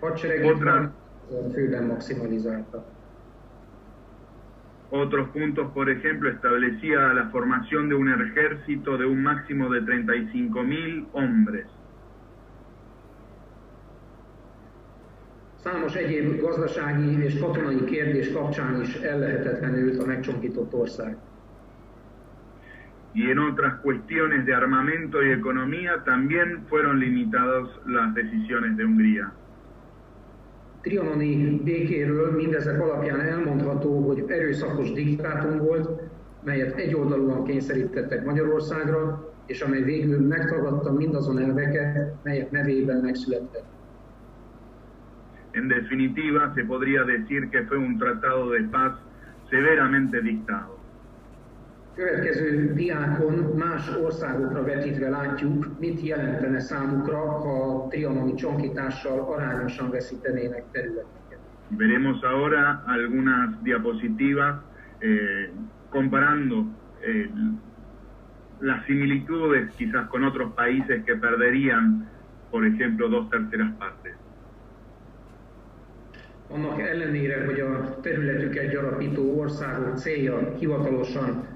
Hadseregét 0.00 0.56
főben 1.52 1.84
maximalizálta. 1.84 2.84
Otros 4.94 5.30
puntos, 5.30 5.72
por 5.72 5.88
ejemplo, 5.88 6.28
establecía 6.28 7.14
la 7.14 7.30
formación 7.30 7.88
de 7.88 7.94
un 7.94 8.10
ejército 8.12 8.98
de 8.98 9.06
un 9.06 9.22
máximo 9.22 9.70
de 9.70 9.80
35.000 9.80 11.06
hombres. 11.12 11.66
Számos 15.62 15.94
egyéb 15.94 16.42
gazdasági 16.42 17.24
és 17.24 17.38
katonai 17.38 17.84
kérdés 17.84 18.32
kapcsán 18.32 18.80
is 18.82 18.94
ellehetetlenült 18.94 20.02
a 20.02 20.06
megcsonkított 20.06 20.72
ország. 20.74 21.16
Y 23.14 23.30
en 23.30 23.38
otras 23.38 23.74
cuestiones 23.80 24.44
de 24.44 24.54
armamento 24.54 25.22
y 25.22 25.30
economía 25.30 26.02
también 26.04 26.64
fueron 26.68 26.98
limitadas 26.98 27.68
las 27.86 28.14
decisiones 28.14 28.76
de 28.76 28.84
Hungría. 28.84 29.32
Trianoni 30.82 31.60
békéről 31.64 32.32
mindezek 32.32 32.80
alapján 32.80 33.20
elmondható, 33.20 34.06
hogy 34.06 34.24
erőszakos 34.28 34.92
diktátum 34.92 35.58
volt, 35.58 36.00
melyet 36.44 36.78
egyoldalúan 36.78 37.44
kényszerítettek 37.44 38.24
Magyarországra, 38.24 39.32
és 39.46 39.60
amely 39.60 39.82
végül 39.82 40.26
megtagadta 40.26 40.92
mindazon 40.92 41.38
elveket, 41.38 42.14
melyek 42.22 42.50
nevében 42.50 43.00
megszülettek. 43.00 43.62
En 45.50 45.68
definitiva, 45.68 46.52
se 46.56 46.64
podría 46.64 47.04
decir 47.04 47.48
que 47.50 47.62
fue 47.68 47.76
un 47.76 47.98
tratado 47.98 48.50
de 48.50 48.68
paz 48.70 48.92
severamente 49.50 50.20
dictado. 50.20 50.81
Következő 51.94 52.72
diákon 52.74 53.34
más 53.56 53.96
országokra 53.96 54.64
vetítve 54.64 55.08
látjuk, 55.08 55.78
mit 55.78 56.00
jelentene 56.00 56.60
számukra, 56.60 57.16
ha 57.16 57.64
a 57.64 57.88
trianoni 57.88 58.34
csonkítással 58.34 59.18
arányosan 59.20 59.90
veszítenének 59.90 60.64
területeket. 60.70 61.38
Veremos 61.76 62.22
ahora 62.22 62.82
algunas 62.86 63.62
diapositivas 63.62 64.54
eh, 64.98 65.50
comparando 65.90 66.66
eh, 67.00 67.30
las 68.60 68.84
similitudes 68.84 69.74
quizás 69.76 70.08
con 70.08 70.24
otros 70.24 70.52
países 70.54 71.04
que 71.04 71.16
perderían, 71.16 72.08
por 72.50 72.64
ejemplo, 72.64 73.08
dos 73.08 73.28
terceras 73.28 73.72
partes. 73.78 74.14
Annak 76.48 76.80
ellenére, 76.80 77.44
hogy 77.44 77.60
a 77.60 78.00
területüket 78.00 78.70
gyarapító 78.70 79.38
országok 79.40 79.96
célja 79.96 80.54
hivatalosan 80.58 81.51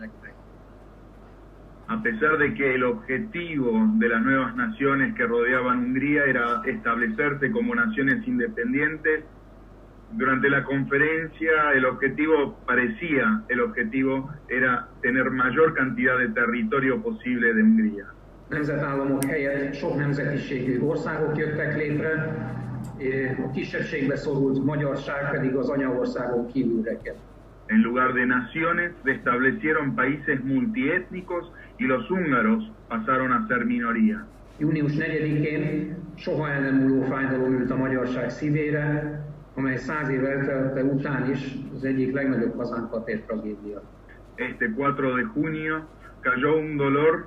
a. 0.00 0.34
A 1.88 2.02
pesar 2.02 2.38
de 2.38 2.54
que 2.54 2.74
el 2.74 2.82
objetivo 2.82 3.72
de 3.98 4.08
las 4.08 4.22
nuevas 4.22 4.56
naciones 4.56 5.14
que 5.14 5.24
rodeaban 5.24 5.84
Hungría 5.84 6.24
era 6.24 6.62
establecerse 6.66 7.50
como 7.52 7.74
naciones 7.74 8.26
independientes, 8.26 9.24
Durante 10.12 10.48
la 10.48 10.62
conferencia 10.62 11.72
el 11.74 11.84
objetivo 11.84 12.60
parecía, 12.64 13.42
el 13.48 13.60
objetivo 13.60 14.30
era 14.48 14.88
tener 15.02 15.30
mayor 15.30 15.74
cantidad 15.74 16.16
de 16.18 16.28
territorio 16.28 17.02
posible 17.02 17.52
de 17.52 17.62
Hungría. 17.62 18.15
Nemzetállamok 18.48 19.24
helyett 19.24 19.74
sok 19.74 19.96
nemzetiségű 19.96 20.80
országok 20.80 21.38
jöttek 21.38 21.76
létre, 21.76 22.36
a 23.44 23.50
kisebbségbe 23.50 24.16
szorult 24.16 24.64
magyarság 24.64 25.30
pedig 25.30 25.54
az 25.54 25.68
anyaországon 25.68 26.46
kívülre 26.52 26.98
került. 27.02 27.22
En 27.66 27.80
lugar 27.80 28.12
de 28.12 28.24
naciones 28.24 28.92
se 29.04 29.10
establecieron 29.10 29.94
países 29.94 30.38
multiétnicos 30.44 31.44
y 31.76 31.86
los 31.86 32.06
húngaros 32.08 32.64
pasaron 32.88 33.32
a 33.32 33.44
ser 33.48 33.64
minoría. 33.64 34.26
Június 34.58 34.92
4-én 34.92 35.96
soha 36.14 36.48
el 36.48 36.60
nem 36.60 36.74
múló 36.74 37.02
fájdalom 37.02 37.52
ült 37.52 37.70
a 37.70 37.76
magyarság 37.76 38.30
szívére, 38.30 39.20
amely 39.54 39.76
száz 39.76 40.08
év 40.08 40.24
eltelte 40.24 40.84
után 40.84 41.30
is 41.30 41.54
az 41.74 41.84
egyik 41.84 42.14
legnagyobb 42.14 42.56
hazánkat 42.56 43.08
ért 43.08 43.26
tragédia. 43.26 43.82
Este 44.34 44.66
4 44.76 44.94
de 44.94 45.30
junio 45.34 45.76
cayó 46.20 46.58
un 46.58 46.76
dolor 46.76 47.26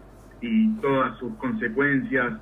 y 0.41 0.75
todas 0.81 1.17
sus 1.17 1.33
consecuencias 1.37 2.33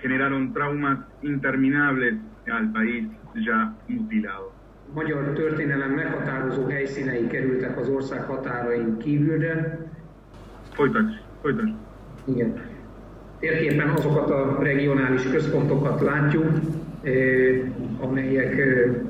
generaron 0.00 0.52
traumas 0.52 0.98
interminables 1.22 2.14
al 2.50 2.72
país 2.72 3.06
ya 3.34 3.74
mutilado. 3.88 4.52
magyar 4.94 5.32
történelem 5.32 5.90
meghatározó 5.90 6.68
helyszínei 6.68 7.26
kerültek 7.26 7.78
az 7.78 7.88
ország 7.88 8.22
határain 8.22 8.98
kívülre. 8.98 9.78
Folytasd, 10.72 11.20
folytasd. 11.40 11.74
Igen. 12.24 12.60
Térképen 13.38 13.88
azokat 13.88 14.30
a 14.30 14.62
regionális 14.62 15.22
központokat 15.22 16.00
látjuk, 16.00 16.52
amelyek 18.00 18.60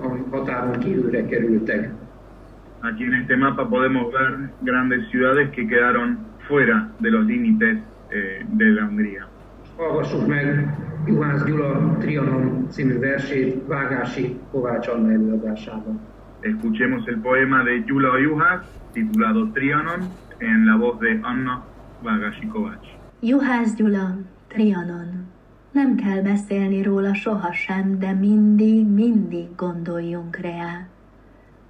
a 0.01 0.37
határon 0.37 0.79
kívülre 0.79 1.27
kerültek. 1.27 1.91
Aquí 2.83 3.05
en 3.05 3.13
este 3.13 3.37
mapa 3.37 3.67
podemos 3.67 4.13
ver 4.13 4.51
grandes 4.63 5.09
ciudades 5.11 5.51
que 5.51 5.67
quedaron 5.67 6.19
fuera 6.47 6.91
de 7.01 7.11
los 7.11 7.27
límites 7.27 7.77
de 8.57 8.65
la 8.65 8.85
Hungría. 8.85 9.29
Hallgassuk 9.77 10.27
meg 10.27 10.77
Juhász 11.07 11.45
Gyula 11.45 11.97
Trianon 11.99 12.67
című 12.71 12.99
versét 12.99 13.67
Vágási 13.67 14.39
Kovács 14.51 14.87
Anna 14.87 15.13
előadásában. 15.13 16.01
Escuchemos 16.41 17.05
el 17.07 17.19
poema 17.23 17.63
de 17.63 17.77
Gyula 17.77 18.19
Juhász 18.19 18.65
titulado 18.93 19.47
Trianon 19.47 20.01
en 20.39 20.65
la 20.65 20.77
voz 20.77 20.99
de 20.99 21.19
Anna 21.23 21.65
Vágási 22.03 22.47
Kovács. 22.47 22.87
Juhász 23.21 23.75
Gyula, 23.75 24.19
Trianon. 24.49 25.27
Nem 25.73 25.95
kell 25.95 26.23
beszélni 26.23 26.83
róla 26.83 27.15
sohasem, 27.15 27.99
de 27.99 28.13
mindig, 28.13 28.87
mindig 28.87 29.47
gondoljunk 29.57 30.37
rá. 30.37 30.87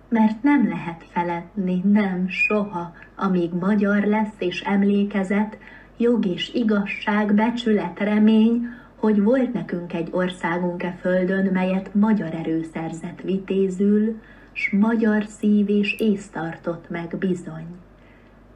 Mert 0.08 0.42
nem 0.42 0.68
lehet 0.68 1.04
feledni, 1.10 1.80
nem 1.92 2.28
soha, 2.28 2.92
amíg 3.14 3.52
magyar 3.52 4.02
lesz 4.02 4.34
és 4.38 4.60
emlékezet, 4.60 5.58
jog 6.00 6.26
és 6.26 6.54
igazság, 6.54 7.34
becsület, 7.34 7.98
remény, 7.98 8.68
hogy 8.96 9.22
volt 9.22 9.52
nekünk 9.52 9.92
egy 9.92 10.08
országunk 10.10 10.82
e 10.82 10.96
földön, 11.00 11.52
melyet 11.52 11.94
magyar 11.94 12.34
erő 12.34 12.66
vitézül, 13.22 14.20
s 14.52 14.70
magyar 14.70 15.24
szív 15.24 15.68
és 15.68 15.94
ész 15.98 16.28
tartott 16.28 16.88
meg 16.88 17.16
bizony. 17.18 17.66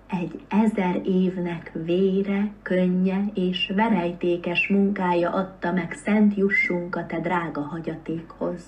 Egy 0.06 0.40
ezer 0.48 1.00
évnek 1.04 1.72
vére, 1.84 2.50
könnye 2.62 3.20
és 3.34 3.72
verejtékes 3.74 4.68
munkája 4.68 5.30
adta 5.30 5.72
meg 5.72 5.92
szent 5.92 6.34
jussunk 6.34 6.96
a 6.96 7.06
te 7.06 7.20
drága 7.20 7.60
hagyatékhoz. 7.60 8.62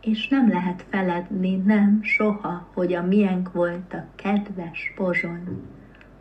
És 0.00 0.28
nem 0.28 0.48
lehet 0.48 0.84
feledni, 0.88 1.56
nem, 1.56 1.98
soha, 2.02 2.68
hogy 2.74 2.94
a 2.94 3.02
miénk 3.02 3.52
volt 3.52 3.92
a 3.92 4.04
kedves 4.14 4.92
pozsony 4.96 5.42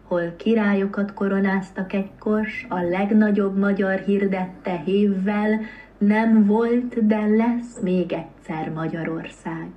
hol 0.09 0.33
királyokat 0.37 1.13
koronáztak 1.13 1.93
egykor, 1.93 2.47
a 2.69 2.79
legnagyobb 2.79 3.57
magyar 3.57 3.99
hirdette 3.99 4.77
hévvel, 4.85 5.59
nem 5.97 6.45
volt, 6.45 7.07
de 7.07 7.25
lesz 7.25 7.79
még 7.81 8.11
egyszer 8.11 8.69
Magyarország. 8.69 9.67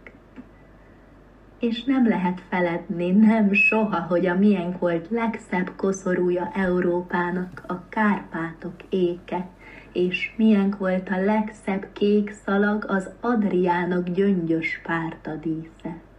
És 1.59 1.85
nem 1.85 2.09
lehet 2.09 2.41
feledni, 2.49 3.11
nem 3.11 3.53
soha, 3.53 4.01
hogy 4.01 4.27
a 4.27 4.35
miénk 4.35 4.79
volt 4.79 5.11
legszebb 5.11 5.71
koszorúja 5.77 6.51
Európának 6.55 7.63
a 7.67 7.89
Kárpátok 7.89 8.75
éke, 8.89 9.47
és 9.93 10.35
miénk 10.37 10.79
volt 10.79 11.09
a 11.09 11.25
legszebb 11.25 11.87
kék 11.93 12.31
szalag 12.45 12.85
az 12.89 13.11
Adriának 13.21 14.09
gyöngyös 14.09 14.81
párta 14.85 15.35
dísze 15.35 16.12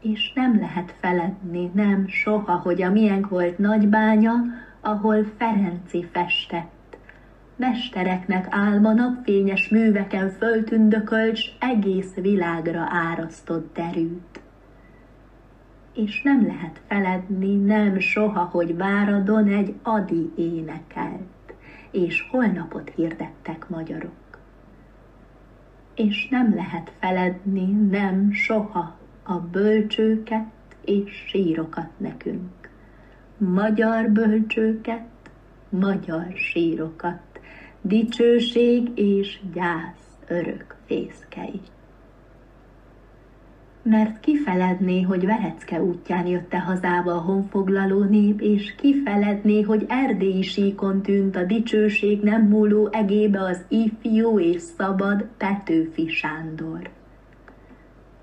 és 0.00 0.32
nem 0.34 0.58
lehet 0.58 0.94
feledni, 1.00 1.70
nem 1.74 2.06
soha, 2.08 2.56
hogy 2.56 2.82
a 2.82 2.90
miénk 2.90 3.28
volt 3.28 3.58
nagybánya, 3.58 4.34
ahol 4.80 5.24
Ferenci 5.36 6.08
festett. 6.12 6.96
Mestereknek 7.56 8.46
álma 8.50 8.92
napfényes 8.92 9.68
műveken 9.68 10.30
föltündökölcs 10.30 11.40
egész 11.58 12.14
világra 12.14 12.86
árasztott 12.90 13.74
derűt. 13.74 14.40
És 15.94 16.22
nem 16.22 16.46
lehet 16.46 16.80
feledni, 16.86 17.56
nem 17.56 17.98
soha, 17.98 18.40
hogy 18.40 18.76
Váradon 18.76 19.48
egy 19.48 19.74
adi 19.82 20.32
énekelt, 20.36 21.54
és 21.90 22.28
holnapot 22.30 22.92
hirdettek 22.94 23.68
magyarok. 23.68 24.38
És 25.94 26.28
nem 26.28 26.54
lehet 26.54 26.92
feledni, 27.00 27.72
nem 27.72 28.32
soha, 28.32 28.97
a 29.28 29.40
bölcsőket 29.40 30.46
és 30.84 31.24
sírokat 31.26 31.88
nekünk. 31.96 32.70
Magyar 33.36 34.10
bölcsőket, 34.10 35.06
magyar 35.68 36.32
sírokat, 36.34 37.20
dicsőség 37.80 38.90
és 38.94 39.40
gyász 39.54 40.18
örök 40.28 40.76
fészkei. 40.86 41.60
Mert 43.82 44.20
kifeledné, 44.20 45.02
hogy 45.02 45.26
Verecke 45.26 45.82
útján 45.82 46.26
jött-e 46.26 46.58
hazába 46.58 47.12
a 47.14 47.20
honfoglaló 47.20 48.02
nép, 48.02 48.40
és 48.40 48.74
kifeledné, 48.74 49.62
hogy 49.62 49.84
erdélyi 49.88 50.42
síkon 50.42 51.02
tűnt 51.02 51.36
a 51.36 51.44
dicsőség 51.44 52.22
nem 52.22 52.42
múló 52.42 52.88
egébe 52.92 53.40
az 53.40 53.64
ifjú 53.68 54.38
és 54.38 54.62
szabad 54.62 55.26
Petőfi 55.36 56.08
Sándor 56.08 56.96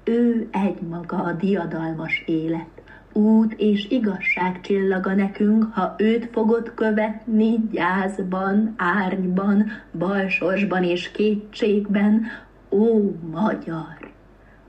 ő 0.05 0.47
egymaga 0.51 1.17
a 1.23 1.31
diadalmas 1.31 2.23
élet, 2.25 2.81
út 3.13 3.53
és 3.53 3.89
igazság 3.89 4.61
csillaga 4.61 5.13
nekünk, 5.13 5.73
ha 5.73 5.95
őt 5.97 6.29
fogod 6.31 6.73
követni 6.73 7.55
gyászban, 7.71 8.73
árnyban, 8.77 9.71
balsorsban 9.97 10.83
és 10.83 11.11
kétségben, 11.11 12.25
ó 12.69 13.15
magyar, 13.31 14.11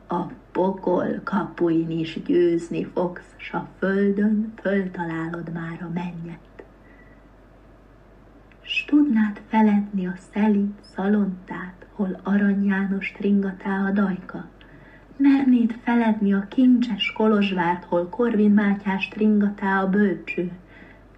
a 0.09 0.23
pokol 0.53 1.21
kapuin 1.25 1.91
is 1.91 2.23
győzni 2.23 2.85
fogsz, 2.85 3.35
s 3.37 3.53
a 3.53 3.69
földön 3.79 4.53
föltalálod 4.63 5.53
már 5.53 5.79
a 5.81 5.91
mennyet. 5.95 6.65
S 8.61 8.85
tudnád 8.85 9.41
feledni 9.49 10.07
a 10.07 10.15
szelíd 10.33 10.73
szalontát, 10.95 11.87
hol 11.93 12.21
Arany 12.23 12.65
János 12.65 13.15
ringatá 13.19 13.85
a 13.87 13.91
dajka, 13.91 14.49
Mernéd 15.17 15.79
feledni 15.83 16.33
a 16.33 16.47
kincses 16.49 17.13
Kolozsvárt, 17.13 17.85
hol 17.85 18.09
Korvin 18.09 18.51
Mátyás 18.51 19.11
ringatá 19.17 19.83
a 19.83 19.89
bölcső, 19.89 20.53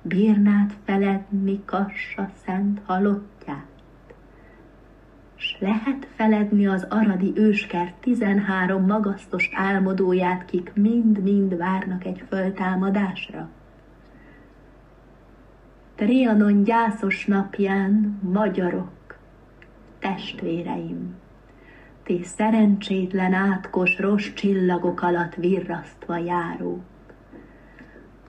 bírnád 0.03 0.73
feledni 0.85 1.63
Kassa 1.65 2.31
szent 2.45 2.81
halottját. 2.85 3.67
S 5.37 5.57
lehet 5.61 6.07
feledni 6.15 6.67
az 6.67 6.87
aradi 6.91 7.33
őskert 7.35 7.95
tizenhárom 7.95 8.87
magasztos 8.87 9.51
álmodóját, 9.55 10.45
kik 10.45 10.73
mind-mind 10.75 11.57
várnak 11.57 12.05
egy 12.05 12.25
föltámadásra. 12.29 13.49
Trianon 15.95 16.63
gyászos 16.63 17.27
napján, 17.27 18.21
magyarok, 18.33 19.19
testvéreim, 19.99 21.15
és 22.09 22.27
szerencsétlen 22.27 23.33
átkos 23.33 23.99
rossz 23.99 24.33
csillagok 24.35 25.03
alatt 25.03 25.35
virrasztva 25.35 26.17
járó. 26.17 26.83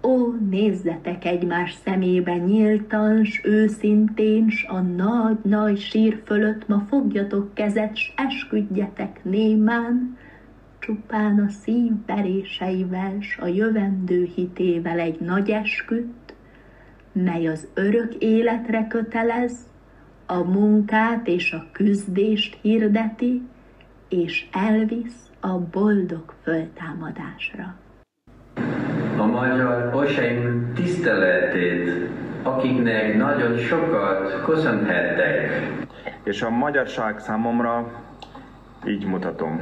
Ó, 0.04 0.34
nézzetek 0.50 1.26
egymás 1.26 1.74
szemébe 1.84 2.38
nyíltan, 2.38 3.24
s 3.24 3.42
őszintén, 3.44 4.50
s 4.50 4.64
a 4.64 4.80
nagy-nagy 4.80 5.80
sír 5.80 6.22
fölött 6.26 6.68
ma 6.68 6.86
fogjatok 6.90 7.54
kezet, 7.54 7.96
s 7.96 8.14
esküdjetek 8.16 9.20
némán, 9.24 10.18
csupán 10.80 11.40
a 11.40 11.50
szív 11.50 11.92
s 13.20 13.38
a 13.38 13.46
jövendő 13.46 14.30
hitével 14.36 15.00
egy 15.00 15.20
nagy 15.20 15.50
esküt, 15.50 16.34
mely 17.12 17.48
az 17.48 17.68
örök 17.74 18.14
életre 18.14 18.88
kötelez, 18.88 19.68
a 20.26 20.44
munkát 20.44 21.28
és 21.28 21.54
a 21.54 21.66
küzdést 21.72 22.58
hirdeti, 22.62 23.42
és 24.10 24.46
elvisz 24.52 25.30
a 25.40 25.58
boldog 25.58 26.34
föltámadásra. 26.44 27.76
A 29.18 29.26
magyar 29.26 29.96
osaim 29.96 30.72
tiszteletét, 30.76 32.10
akiknek 32.44 33.18
nagyon 33.18 33.58
sokat 33.58 34.42
köszönhettek. 34.46 35.62
És 36.24 36.42
a 36.42 36.50
magyarság 36.50 37.20
számomra 37.20 37.92
így 38.86 39.06
mutatom. 39.06 39.62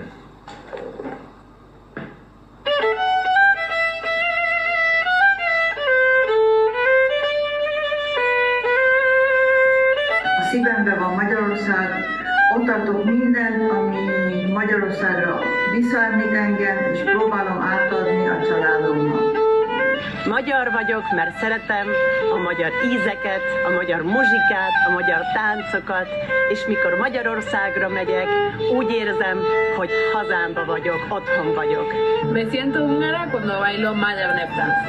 Magyar 20.57 20.73
vagyok, 20.83 21.11
mert 21.15 21.37
szeretem 21.37 21.87
a 22.33 22.37
magyar 22.37 22.71
ízeket, 22.85 23.41
a 23.65 23.69
magyar 23.69 24.01
muzsikát, 24.01 24.73
a 24.87 24.91
magyar 24.91 25.21
táncokat, 25.33 26.07
és 26.49 26.65
mikor 26.67 26.93
Magyarországra 26.95 27.87
megyek, 27.89 28.27
úgy 28.73 28.89
érzem, 28.91 29.37
hogy 29.75 29.89
hazámba 30.13 30.65
vagyok, 30.65 31.05
otthon 31.09 31.53
vagyok. 31.53 31.87
Me 32.33 32.49
siento 32.49 32.79
húngara 32.79 33.27
cuando 33.31 33.57
bailo 33.59 33.93
Magyar 33.93 34.33
Nepdance. 34.33 34.81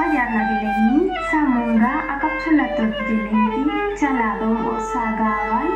Magyarnak 0.00 0.48
lenni 0.62 1.00
számomra 1.30 1.92
a 2.12 2.16
kapcsolatot 2.22 2.94
jelenti 3.08 3.70
családom 4.00 4.66
országával, 4.66 5.66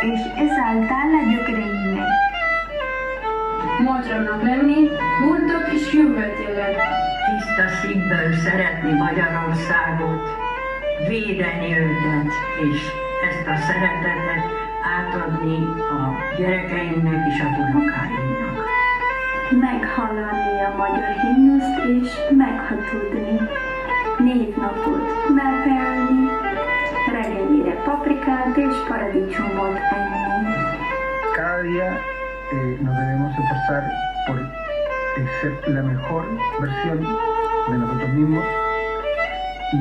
és 0.00 0.20
ezáltal 0.44 1.08
a 1.20 1.22
gyökereimet. 1.30 2.33
Magyarnak 3.82 4.42
lenni 4.42 4.90
múltok 5.20 5.72
és 5.72 5.92
jövőt 5.92 6.38
jelent. 6.46 6.80
Tiszta 7.24 7.68
szívből 7.80 8.32
szeretni 8.44 8.92
Magyarországot, 8.92 10.22
védeni 11.08 11.78
őket, 11.78 12.32
és 12.62 12.80
ezt 13.30 13.46
a 13.48 13.56
szeretetet 13.56 14.44
átadni 14.96 15.58
a 15.78 16.16
gyerekeimnek 16.38 17.26
és 17.28 17.40
az 17.40 17.58
unokáimnak. 17.58 18.64
Meghallani 19.50 20.60
a 20.60 20.74
magyar 20.76 21.14
himnuszt 21.22 21.78
és 21.86 22.10
meghatudni. 22.36 23.40
Névnapot 24.18 25.02
ünnepelni, 25.28 26.28
reggelire 27.12 27.74
paprikát 27.84 28.56
és 28.56 28.76
paradicsomot 28.88 29.78
enni. 29.90 30.24
Día 31.74 32.13
eh, 32.52 32.78
nos 32.80 32.96
debemos 32.96 33.32
esforzar 33.38 33.82
por 34.26 34.36
eh, 34.38 35.26
ser 35.40 35.74
la 35.74 35.82
mejor 35.82 36.24
versión 36.60 36.98
de 37.70 37.78
nosotros 37.78 38.10
mismos 38.10 38.44
y 39.72 39.76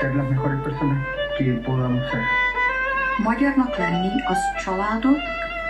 ser 0.00 0.14
las 0.14 0.28
mejores 0.28 0.60
personas 0.60 0.98
que 1.38 1.52
podamos 1.64 2.02
ser. 2.10 2.20
Magyarnak 3.18 3.76
lenni 3.78 4.22
az 4.24 4.38
családot, 4.64 5.20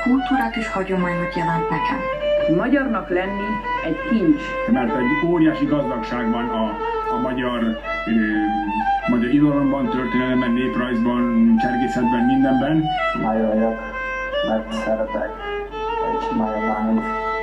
kultúrát 0.03 0.57
és 0.57 0.69
hagyományot 0.69 1.35
jelent 1.35 1.71
nekem. 1.71 1.99
Magyarnak 2.57 3.09
lenni 3.09 3.49
egy 3.85 3.97
kincs. 4.11 4.43
Mert 4.73 4.97
egy 4.97 5.27
óriási 5.27 5.65
gazdagság 5.65 6.31
van 6.31 6.49
a, 6.49 6.77
a 7.15 7.21
magyar, 7.21 7.63
ö, 8.07 8.13
magyar 9.11 9.31
irodalomban, 9.31 9.89
történelemben, 9.91 10.51
néprajzban, 10.51 11.55
csergészetben, 11.61 12.25
mindenben. 12.25 12.85
Magyar 13.23 13.92
mert 14.49 14.73
szeretek 14.73 15.31
egy 16.09 16.37
ványt. 16.37 17.01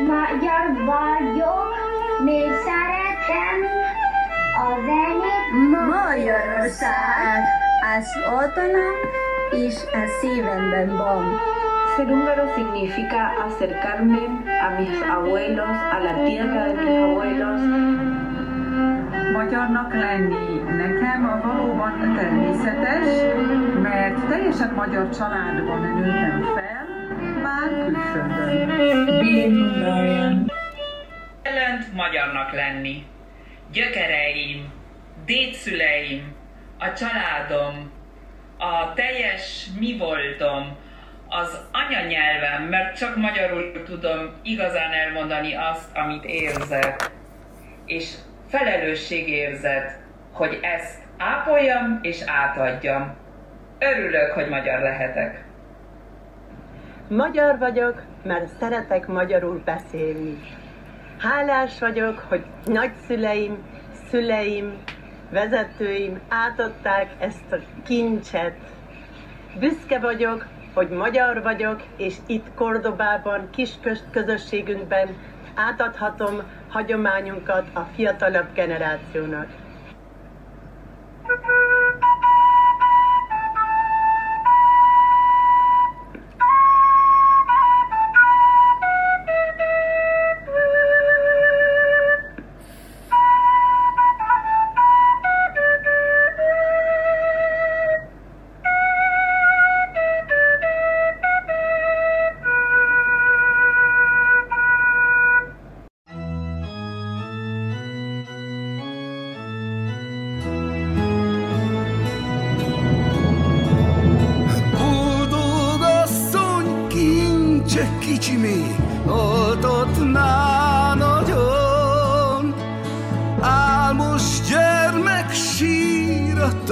Magyar 0.08 0.66
vagyok, 0.86 1.74
még 2.24 2.50
szeretem 2.66 3.60
a 4.60 4.70
zenét. 4.86 5.88
Magyarország 5.88 7.44
az 7.98 8.08
otthonom 8.44 8.96
és 9.52 9.76
a 9.92 10.04
szívemben 10.22 10.98
van. 10.98 11.40
Ser 11.96 12.08
húngaro 12.08 12.46
significa 12.56 13.22
acercarme 13.46 14.18
a 14.68 14.80
mis 14.80 15.00
abuelos, 15.18 15.78
a 15.92 15.98
la 16.04 16.24
tierra 16.24 16.74
de 16.74 16.82
mis 16.82 17.00
abuelos. 17.00 17.62
Magyarnak 19.34 19.94
lenni 19.94 20.60
nekem 20.78 21.26
a 21.26 21.48
valóban 21.48 22.16
természetes, 22.16 23.08
mert 23.82 24.28
teljesen 24.30 24.74
magyar 24.76 25.10
családban 25.10 25.82
nőttem 25.82 26.42
fel. 26.56 26.89
Jelent 31.44 31.94
magyarnak 31.94 32.54
lenni. 32.54 33.06
Gyökereim, 33.72 34.74
dédszüleim, 35.26 36.36
a 36.78 36.94
családom, 36.94 37.92
a 38.58 38.94
teljes 38.94 39.68
mi 39.80 39.98
voltom, 39.98 40.78
az 41.28 41.68
anyanyelvem, 41.72 42.64
mert 42.64 42.98
csak 42.98 43.16
magyarul 43.16 43.84
tudom 43.84 44.40
igazán 44.44 44.92
elmondani 44.92 45.56
azt, 45.56 45.98
amit 45.98 46.24
érzek. 46.24 47.12
És 47.86 48.14
felelősségérzet, 48.50 50.00
hogy 50.32 50.60
ezt 50.62 51.02
ápoljam 51.18 52.00
és 52.02 52.22
átadjam. 52.26 53.18
Örülök, 53.80 54.32
hogy 54.32 54.50
magyar 54.50 54.80
lehetek. 54.80 55.49
Magyar 57.10 57.58
vagyok, 57.58 58.02
mert 58.24 58.48
szeretek 58.60 59.08
magyarul 59.08 59.62
beszélni. 59.66 60.38
Hálás 61.18 61.80
vagyok, 61.80 62.20
hogy 62.28 62.46
nagyszüleim, 62.66 63.58
szüleim, 64.10 64.78
vezetőim 65.32 66.20
átadták 66.28 67.12
ezt 67.20 67.52
a 67.52 67.56
kincset. 67.86 68.56
Büszke 69.60 70.00
vagyok, 70.00 70.46
hogy 70.74 70.90
magyar 70.90 71.42
vagyok, 71.42 71.82
és 71.98 72.16
itt 72.28 72.54
Kordobában, 72.56 73.50
kis 73.50 73.72
közösségünkben 74.12 75.08
átadhatom 75.56 76.42
hagyományunkat 76.70 77.68
a 77.74 77.80
fiatalabb 77.80 78.54
generációnak. 78.54 79.48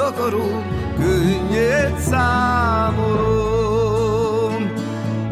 takarom, 0.08 0.63
könnyed 1.00 2.00
számolom. 2.10 3.34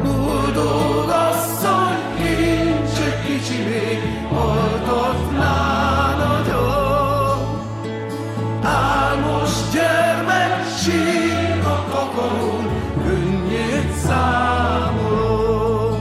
Boldog 0.04 1.10
asszony, 1.10 1.98
én 2.20 2.88
se 2.96 3.22
kicsi 3.26 3.58
még, 3.64 4.02
altatnál 4.32 6.18
nagyobb. 6.18 7.44
Álmos 8.64 9.52
gyermek, 9.74 10.54
sírnak 10.84 11.94
akarom, 11.94 12.68
könnyed 13.04 13.92
számolom. 14.06 16.00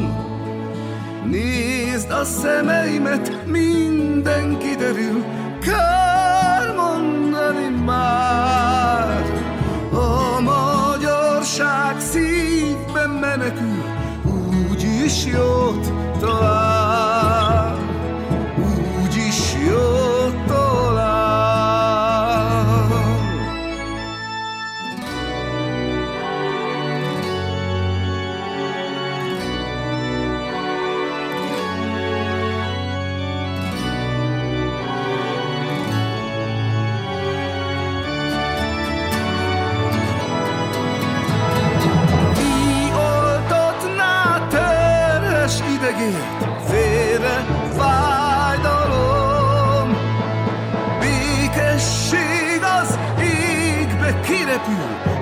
Nézd 1.24 2.10
a 2.10 2.24
szemeimet, 2.24 3.33
through 16.24 16.53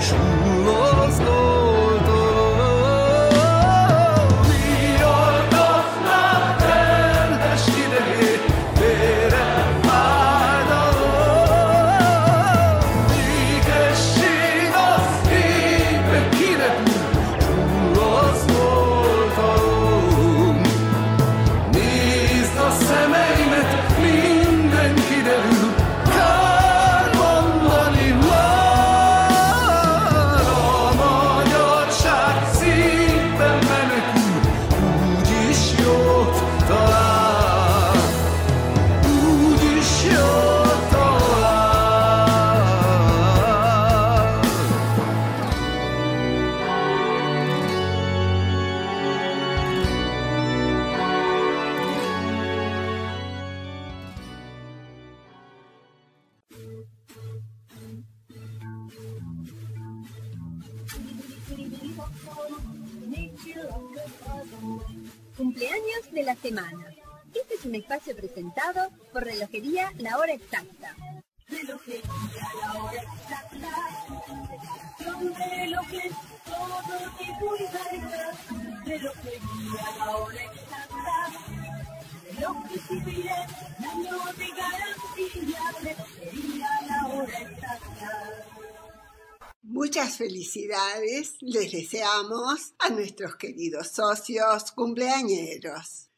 чуло 0.03 1.11
знов. 1.11 1.52
La 69.99 70.17
Hora 70.17 70.33
Exacta. 70.33 70.97
La 71.49 72.75
Hora 72.75 73.03
Exacta. 80.43 80.73
Muchas 89.63 90.17
felicidades 90.17 91.37
les 91.41 91.73
deseamos 91.73 92.75
a 92.79 92.89
nuestros 92.89 93.37
queridos 93.37 93.89
socios 93.89 94.73
cumpleañeros. 94.73 96.12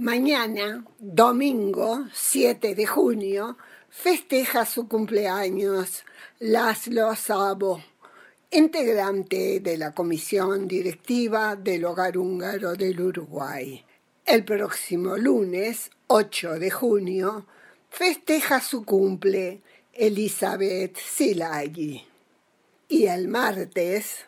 Mañana, 0.00 0.82
domingo 0.98 2.06
7 2.14 2.74
de 2.74 2.86
junio, 2.86 3.58
festeja 3.90 4.64
su 4.64 4.88
cumpleaños 4.88 6.04
Laszlo 6.38 7.14
Sabo, 7.14 7.82
integrante 8.50 9.60
de 9.60 9.76
la 9.76 9.92
Comisión 9.92 10.66
Directiva 10.66 11.54
del 11.54 11.84
Hogar 11.84 12.16
Húngaro 12.16 12.76
del 12.76 12.98
Uruguay. 12.98 13.84
El 14.24 14.42
próximo 14.42 15.18
lunes 15.18 15.90
8 16.06 16.58
de 16.58 16.70
junio 16.70 17.44
festeja 17.90 18.62
su 18.62 18.86
cumple 18.86 19.60
Elizabeth 19.92 20.96
Silagi. 20.96 22.06
Y 22.88 23.04
el 23.04 23.28
martes 23.28 24.20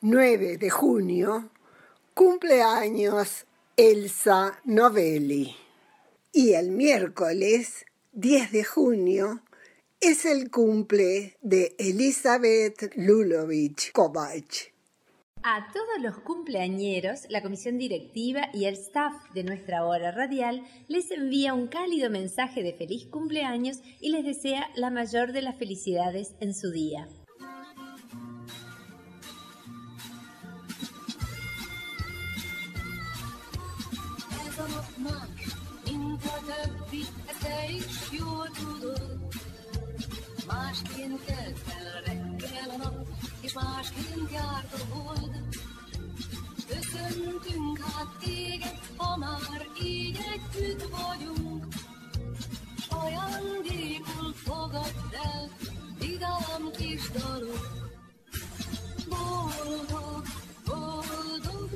9 0.00 0.58
de 0.58 0.70
junio 0.70 1.50
cumpleaños 2.14 3.46
Elsa 3.76 4.60
Novelli. 4.64 5.52
Y 6.32 6.52
el 6.52 6.70
miércoles 6.70 7.84
10 8.12 8.52
de 8.52 8.62
junio 8.62 9.42
es 10.00 10.24
el 10.24 10.48
cumple 10.48 11.36
de 11.42 11.74
Elizabeth 11.78 12.92
Lulovich 12.94 13.90
Kovac. 13.90 14.72
A 15.42 15.72
todos 15.72 16.00
los 16.00 16.20
cumpleañeros, 16.20 17.22
la 17.30 17.42
comisión 17.42 17.76
directiva 17.76 18.48
y 18.54 18.66
el 18.66 18.74
staff 18.74 19.14
de 19.34 19.42
nuestra 19.42 19.84
hora 19.84 20.12
radial 20.12 20.62
les 20.86 21.10
envía 21.10 21.52
un 21.52 21.66
cálido 21.66 22.10
mensaje 22.10 22.62
de 22.62 22.74
feliz 22.74 23.06
cumpleaños 23.06 23.80
y 24.00 24.10
les 24.10 24.24
desea 24.24 24.68
la 24.76 24.90
mayor 24.90 25.32
de 25.32 25.42
las 25.42 25.56
felicidades 25.56 26.36
en 26.38 26.54
su 26.54 26.70
día. 26.70 27.08
Ez 34.96 35.00
a 35.00 35.10
nap 35.10 35.26
más, 35.26 35.56
mint 35.84 36.24
a 36.24 36.38
többi, 36.46 37.04
ezt 37.26 37.40
te 37.40 37.70
is 37.70 38.18
jól 38.18 38.50
tudod. 38.50 39.18
Másként 40.46 41.24
kelt 41.24 41.58
fel 41.58 42.02
reggel 42.04 42.70
a 42.70 42.76
nap, 42.76 43.06
és 43.40 43.52
másként 43.52 44.30
járt 44.32 44.72
a 44.72 44.94
hold. 44.94 45.38
Köszöntünk 46.68 47.78
hát 47.78 48.16
téged, 48.20 48.78
ha 48.96 49.16
már 49.16 49.66
így 49.82 50.18
együtt 50.32 50.88
vagyunk. 50.90 51.66
Ajándékul 52.88 54.32
fogadd 54.34 55.14
el, 55.32 55.50
vidám 55.98 56.70
kis 56.76 57.10
dalok. 57.10 57.92
Boldog, 59.08 60.24
boldog 60.64 61.70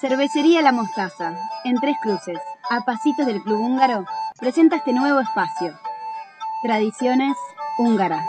Cervecería 0.00 0.62
La 0.62 0.72
Mostaza, 0.72 1.34
en 1.64 1.76
Tres 1.78 1.96
Cruces, 2.02 2.38
a 2.70 2.84
pasitos 2.84 3.26
del 3.26 3.42
Club 3.42 3.60
Húngaro, 3.60 4.06
presenta 4.38 4.76
este 4.76 4.92
nuevo 4.92 5.20
espacio. 5.20 5.78
Tradiciones 6.62 7.36
húngaras. 7.78 8.24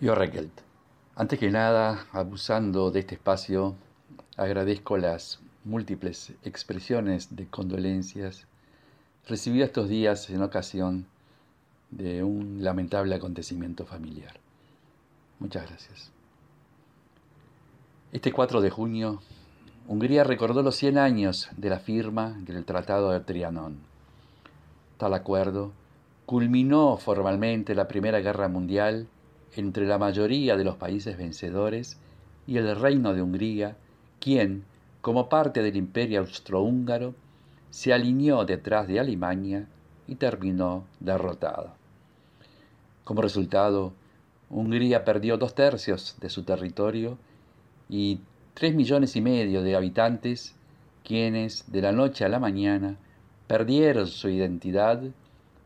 Yo 0.00 0.14
Reckelt. 0.14 0.63
Antes 1.16 1.38
que 1.38 1.48
nada, 1.48 2.06
abusando 2.10 2.90
de 2.90 2.98
este 2.98 3.14
espacio, 3.14 3.76
agradezco 4.36 4.96
las 4.96 5.38
múltiples 5.62 6.32
expresiones 6.42 7.36
de 7.36 7.46
condolencias 7.46 8.48
recibidas 9.28 9.68
estos 9.68 9.88
días 9.88 10.28
en 10.30 10.42
ocasión 10.42 11.06
de 11.92 12.24
un 12.24 12.64
lamentable 12.64 13.14
acontecimiento 13.14 13.86
familiar. 13.86 14.34
Muchas 15.38 15.68
gracias. 15.68 16.10
Este 18.12 18.32
4 18.32 18.60
de 18.60 18.70
junio, 18.70 19.22
Hungría 19.86 20.24
recordó 20.24 20.64
los 20.64 20.74
100 20.74 20.98
años 20.98 21.48
de 21.56 21.70
la 21.70 21.78
firma 21.78 22.36
del 22.40 22.64
Tratado 22.64 23.12
de 23.12 23.20
Trianón. 23.20 23.78
Tal 24.98 25.14
acuerdo 25.14 25.70
culminó 26.26 26.96
formalmente 26.96 27.76
la 27.76 27.86
Primera 27.86 28.18
Guerra 28.18 28.48
Mundial 28.48 29.06
entre 29.56 29.86
la 29.86 29.98
mayoría 29.98 30.56
de 30.56 30.64
los 30.64 30.76
países 30.76 31.16
vencedores 31.16 31.98
y 32.46 32.56
el 32.56 32.74
reino 32.76 33.14
de 33.14 33.22
Hungría, 33.22 33.76
quien, 34.20 34.64
como 35.00 35.28
parte 35.28 35.62
del 35.62 35.76
imperio 35.76 36.20
austrohúngaro, 36.20 37.14
se 37.70 37.92
alineó 37.92 38.44
detrás 38.44 38.86
de 38.88 39.00
Alemania 39.00 39.66
y 40.06 40.16
terminó 40.16 40.84
derrotada. 41.00 41.74
Como 43.04 43.22
resultado, 43.22 43.92
Hungría 44.50 45.04
perdió 45.04 45.36
dos 45.36 45.54
tercios 45.54 46.16
de 46.20 46.30
su 46.30 46.44
territorio 46.44 47.18
y 47.88 48.20
tres 48.54 48.74
millones 48.74 49.16
y 49.16 49.20
medio 49.20 49.62
de 49.62 49.76
habitantes, 49.76 50.54
quienes 51.02 51.70
de 51.70 51.82
la 51.82 51.92
noche 51.92 52.24
a 52.24 52.28
la 52.28 52.38
mañana 52.38 52.96
perdieron 53.46 54.06
su 54.06 54.28
identidad, 54.28 55.02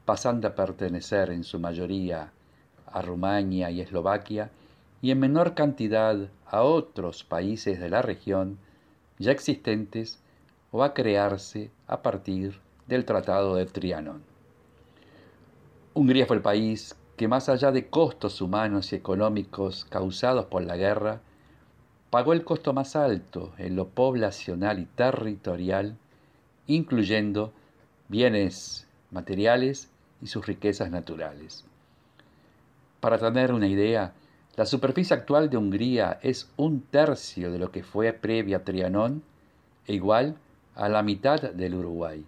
pasando 0.04 0.48
a 0.48 0.54
pertenecer 0.54 1.30
en 1.30 1.44
su 1.44 1.60
mayoría 1.60 2.32
a 2.92 3.02
Rumania 3.02 3.70
y 3.70 3.80
Eslovaquia 3.80 4.50
y 5.00 5.10
en 5.10 5.20
menor 5.20 5.54
cantidad 5.54 6.16
a 6.46 6.62
otros 6.62 7.24
países 7.24 7.78
de 7.80 7.90
la 7.90 8.02
región 8.02 8.58
ya 9.18 9.32
existentes 9.32 10.20
o 10.70 10.82
a 10.82 10.94
crearse 10.94 11.70
a 11.86 12.02
partir 12.02 12.60
del 12.86 13.04
Tratado 13.04 13.54
de 13.54 13.66
Trianon. 13.66 14.22
Hungría 15.94 16.26
fue 16.26 16.36
el 16.36 16.42
país 16.42 16.96
que 17.18 17.28
más 17.28 17.48
allá 17.48 17.72
de 17.72 17.88
costos 17.88 18.40
humanos 18.40 18.92
y 18.92 18.96
económicos 18.96 19.84
causados 19.84 20.46
por 20.46 20.62
la 20.62 20.76
guerra, 20.76 21.20
pagó 22.10 22.32
el 22.32 22.44
costo 22.44 22.72
más 22.72 22.94
alto 22.94 23.52
en 23.58 23.74
lo 23.74 23.88
poblacional 23.88 24.78
y 24.78 24.84
territorial, 24.86 25.96
incluyendo 26.68 27.52
bienes 28.08 28.86
materiales 29.10 29.90
y 30.22 30.28
sus 30.28 30.46
riquezas 30.46 30.90
naturales. 30.90 31.67
Para 33.00 33.18
tener 33.18 33.52
una 33.52 33.68
idea, 33.68 34.12
la 34.56 34.66
superficie 34.66 35.14
actual 35.14 35.50
de 35.50 35.56
Hungría 35.56 36.18
es 36.20 36.50
un 36.56 36.80
tercio 36.80 37.52
de 37.52 37.58
lo 37.58 37.70
que 37.70 37.84
fue 37.84 38.12
previa 38.12 38.56
a 38.56 38.64
Trianón 38.64 39.22
e 39.86 39.94
igual 39.94 40.36
a 40.74 40.88
la 40.88 41.02
mitad 41.02 41.40
del 41.40 41.74
Uruguay. 41.74 42.24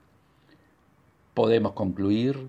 Podemos 1.34 1.72
concluir 1.72 2.48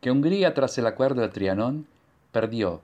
que 0.00 0.10
Hungría 0.10 0.54
tras 0.54 0.76
el 0.78 0.86
acuerdo 0.86 1.20
de 1.20 1.28
Trianón 1.28 1.86
perdió 2.32 2.80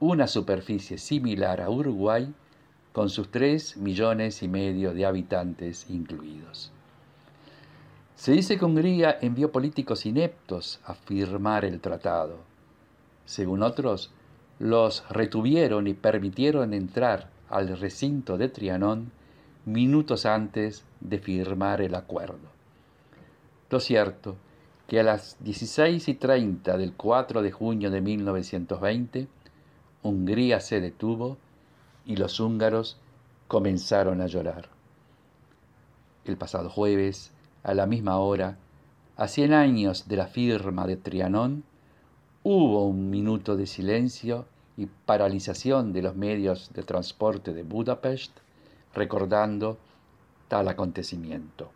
una 0.00 0.26
superficie 0.26 0.96
similar 0.96 1.60
a 1.60 1.68
Uruguay 1.68 2.32
con 2.92 3.10
sus 3.10 3.30
tres 3.30 3.76
millones 3.76 4.42
y 4.42 4.48
medio 4.48 4.94
de 4.94 5.04
habitantes 5.04 5.90
incluidos. 5.90 6.72
Se 8.14 8.32
dice 8.32 8.58
que 8.58 8.64
Hungría 8.64 9.18
envió 9.20 9.52
políticos 9.52 10.06
ineptos 10.06 10.80
a 10.86 10.94
firmar 10.94 11.66
el 11.66 11.80
tratado. 11.80 12.38
Según 13.26 13.62
otros, 13.62 14.10
los 14.58 15.06
retuvieron 15.10 15.86
y 15.86 15.94
permitieron 15.94 16.72
entrar 16.72 17.28
al 17.50 17.76
recinto 17.78 18.38
de 18.38 18.48
Trianón 18.48 19.12
minutos 19.66 20.24
antes 20.24 20.84
de 21.00 21.18
firmar 21.18 21.82
el 21.82 21.94
acuerdo. 21.94 22.48
Lo 23.68 23.80
cierto 23.80 24.36
que 24.86 25.00
a 25.00 25.02
las 25.02 25.36
16 25.40 26.08
y 26.08 26.14
30 26.14 26.78
del 26.78 26.92
4 26.92 27.42
de 27.42 27.50
junio 27.50 27.90
de 27.90 28.00
1920, 28.00 29.28
Hungría 30.02 30.60
se 30.60 30.80
detuvo 30.80 31.36
y 32.04 32.16
los 32.16 32.38
húngaros 32.38 32.96
comenzaron 33.48 34.20
a 34.20 34.26
llorar. 34.26 34.68
El 36.24 36.36
pasado 36.36 36.70
jueves, 36.70 37.32
a 37.64 37.74
la 37.74 37.86
misma 37.86 38.18
hora, 38.18 38.56
a 39.16 39.26
100 39.26 39.52
años 39.52 40.06
de 40.06 40.16
la 40.16 40.28
firma 40.28 40.86
de 40.86 40.96
Trianón, 40.96 41.64
hubo 42.48 42.86
un 42.86 43.10
minuto 43.10 43.56
de 43.56 43.66
silencio 43.66 44.46
y 44.76 44.86
paralización 44.86 45.92
de 45.92 46.00
los 46.00 46.14
medios 46.14 46.70
de 46.72 46.84
transporte 46.84 47.52
de 47.52 47.64
Budapest, 47.64 48.30
recordando 48.94 49.78
tal 50.46 50.68
acontecimiento. 50.68 51.72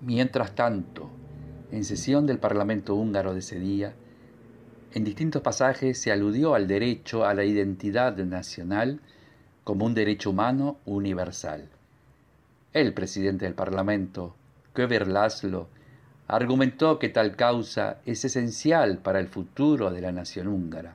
Mientras 0.00 0.56
tanto, 0.56 1.08
en 1.70 1.84
sesión 1.84 2.26
del 2.26 2.40
Parlamento 2.40 2.96
húngaro 2.96 3.32
de 3.32 3.38
ese 3.38 3.60
día, 3.60 3.94
en 4.92 5.04
distintos 5.04 5.40
pasajes 5.42 5.96
se 5.96 6.10
aludió 6.10 6.56
al 6.56 6.66
derecho 6.66 7.24
a 7.24 7.32
la 7.32 7.44
identidad 7.44 8.16
nacional 8.16 8.98
como 9.62 9.86
un 9.86 9.94
derecho 9.94 10.30
humano 10.30 10.78
universal. 10.84 11.68
El 12.72 12.92
presidente 12.92 13.44
del 13.44 13.54
Parlamento, 13.54 14.34
Köver 14.72 15.06
Laszlo, 15.06 15.68
argumentó 16.30 17.00
que 17.00 17.08
tal 17.08 17.34
causa 17.34 17.98
es 18.06 18.24
esencial 18.24 18.98
para 18.98 19.18
el 19.18 19.26
futuro 19.26 19.90
de 19.90 20.00
la 20.00 20.12
nación 20.12 20.46
húngara, 20.46 20.94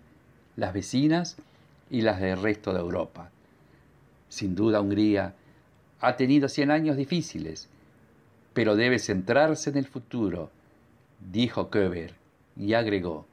las 0.56 0.74
vecinas 0.74 1.36
y 1.90 2.02
las 2.02 2.22
del 2.22 2.42
resto 2.42 2.74
de 2.74 2.80
Europa. 2.80 3.32
Sin 4.30 4.56
duda 4.56 4.80
Hungría 4.80 5.34
ha 6.00 6.16
tenido 6.16 6.48
cien 6.48 6.72
años 6.72 6.96
difíciles, 6.96 7.68
pero 8.54 8.78
debe 8.78 8.98
centrarse 8.98 9.72
en 9.72 9.76
el 9.76 9.88
futuro, 9.88 10.52
dijo 11.20 11.70
Köber, 11.70 12.14
y 12.56 12.74
agregó, 12.74 13.26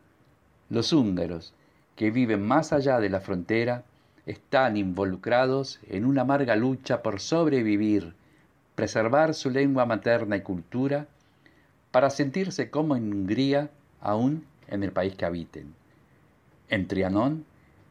los 0.71 0.93
húngaros, 0.93 1.55
que 1.95 2.11
viven 2.11 2.43
más 2.43 2.73
allá 2.73 2.99
de 2.99 3.11
la 3.11 3.21
frontera, 3.21 3.85
están 4.27 4.77
involucrados 4.77 5.79
en 5.89 6.05
una 6.05 6.23
amarga 6.23 6.57
lucha 6.57 7.01
por 7.01 7.21
sobrevivir, 7.21 8.15
preservar 8.75 9.35
su 9.35 9.51
lengua 9.51 9.87
materna 9.87 10.37
y 10.37 10.41
cultura, 10.41 11.07
para 11.93 12.11
sentirse 12.11 12.71
como 12.71 12.97
en 12.97 13.13
Hungría, 13.13 13.71
aún 14.01 14.45
en 14.67 14.83
el 14.83 14.91
país 14.91 15.15
que 15.15 15.25
habiten. 15.25 15.75
En 16.69 16.89
Trianón, 16.89 17.45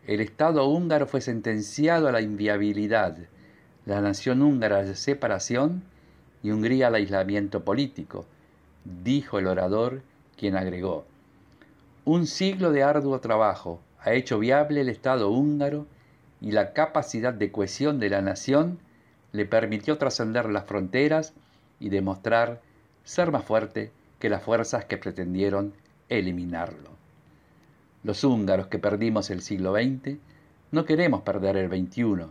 el 0.07 0.19
Estado 0.19 0.67
húngaro 0.67 1.05
fue 1.05 1.21
sentenciado 1.21 2.09
a 2.09 2.11
la 2.11 2.21
inviabilidad, 2.21 3.15
la 3.85 4.01
nación 4.01 4.41
húngara 4.41 4.79
a 4.79 4.83
la 4.83 4.95
separación 4.95 5.83
y 6.43 6.49
Hungría 6.49 6.87
al 6.87 6.95
aislamiento 6.95 7.63
político, 7.63 8.25
dijo 9.03 9.37
el 9.37 9.47
orador, 9.47 10.01
quien 10.35 10.55
agregó, 10.55 11.05
un 12.03 12.25
siglo 12.25 12.71
de 12.71 12.81
arduo 12.81 13.19
trabajo 13.19 13.79
ha 13.99 14.13
hecho 14.13 14.39
viable 14.39 14.81
el 14.81 14.89
Estado 14.89 15.29
húngaro 15.29 15.85
y 16.41 16.51
la 16.51 16.73
capacidad 16.73 17.33
de 17.33 17.51
cohesión 17.51 17.99
de 17.99 18.09
la 18.09 18.23
nación 18.23 18.79
le 19.31 19.45
permitió 19.45 19.99
trascender 19.99 20.49
las 20.49 20.65
fronteras 20.65 21.33
y 21.79 21.89
demostrar 21.89 22.61
ser 23.03 23.31
más 23.31 23.43
fuerte 23.43 23.91
que 24.19 24.29
las 24.29 24.43
fuerzas 24.43 24.85
que 24.85 24.97
pretendieron 24.97 25.73
eliminarlo. 26.09 26.89
Los 28.03 28.23
húngaros 28.23 28.67
que 28.67 28.79
perdimos 28.79 29.29
el 29.29 29.41
siglo 29.41 29.73
XX 29.73 30.17
no 30.71 30.85
queremos 30.85 31.21
perder 31.21 31.57
el 31.57 31.69
XXI, 31.69 32.27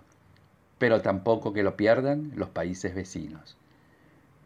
pero 0.79 1.01
tampoco 1.03 1.53
que 1.53 1.63
lo 1.63 1.77
pierdan 1.77 2.33
los 2.37 2.49
países 2.49 2.95
vecinos. 2.95 3.57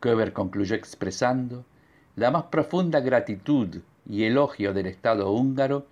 Köber 0.01 0.33
concluyó 0.33 0.75
expresando 0.75 1.65
la 2.17 2.31
más 2.31 2.45
profunda 2.45 3.01
gratitud 3.01 3.79
y 4.09 4.25
elogio 4.25 4.75
del 4.75 4.87
Estado 4.87 5.31
húngaro 5.31 5.87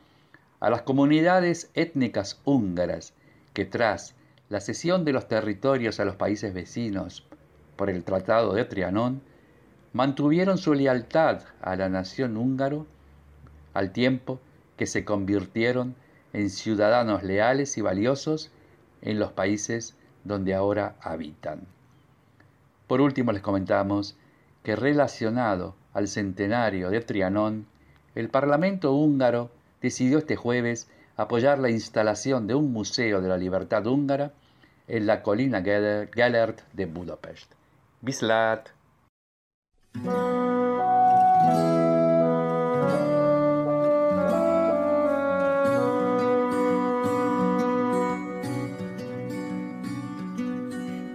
a 0.60 0.70
las 0.70 0.82
comunidades 0.82 1.70
étnicas 1.74 2.40
húngaras 2.44 3.14
que 3.52 3.64
tras 3.64 4.14
la 4.48 4.60
cesión 4.60 5.04
de 5.04 5.12
los 5.12 5.28
territorios 5.28 5.98
a 5.98 6.04
los 6.04 6.16
países 6.16 6.52
vecinos 6.52 7.26
por 7.76 7.88
el 7.88 8.04
Tratado 8.04 8.52
de 8.52 8.64
Trianón, 8.64 9.22
mantuvieron 9.92 10.58
su 10.58 10.74
lealtad 10.74 11.42
a 11.60 11.76
la 11.76 11.88
nación 11.88 12.36
húngaro 12.36 12.86
al 13.74 13.92
tiempo 13.92 14.40
que 14.76 14.86
se 14.86 15.04
convirtieron 15.04 15.94
en 16.32 16.50
ciudadanos 16.50 17.22
leales 17.22 17.76
y 17.76 17.82
valiosos 17.82 18.50
en 19.02 19.18
los 19.18 19.32
países 19.32 19.94
donde 20.24 20.54
ahora 20.54 20.96
habitan. 21.00 21.60
Por 22.86 23.00
último 23.00 23.32
les 23.32 23.42
comentamos 23.42 24.16
que 24.62 24.76
relacionado 24.76 25.74
al 25.92 26.08
centenario 26.08 26.90
de 26.90 27.00
Trianón, 27.00 27.66
el 28.14 28.28
Parlamento 28.28 28.92
húngaro 28.92 29.50
decidió 29.80 30.18
este 30.18 30.36
jueves 30.36 30.88
apoyar 31.16 31.58
la 31.58 31.70
instalación 31.70 32.46
de 32.46 32.54
un 32.54 32.72
Museo 32.72 33.20
de 33.20 33.28
la 33.28 33.36
Libertad 33.36 33.86
húngara 33.86 34.32
en 34.88 35.06
la 35.06 35.22
colina 35.22 35.62
Gellert 35.62 36.60
de 36.72 36.86
Budapest. 36.86 37.52
Bislat! 38.00 38.68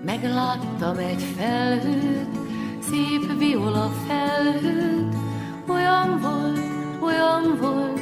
Megláttam 0.05 0.97
egy 0.97 1.21
felhőt, 1.37 2.27
szép 2.79 3.37
viola 3.37 3.91
felhőt, 4.07 5.15
olyan 5.67 6.19
volt, 6.21 6.59
olyan 7.01 7.57
volt, 7.59 7.99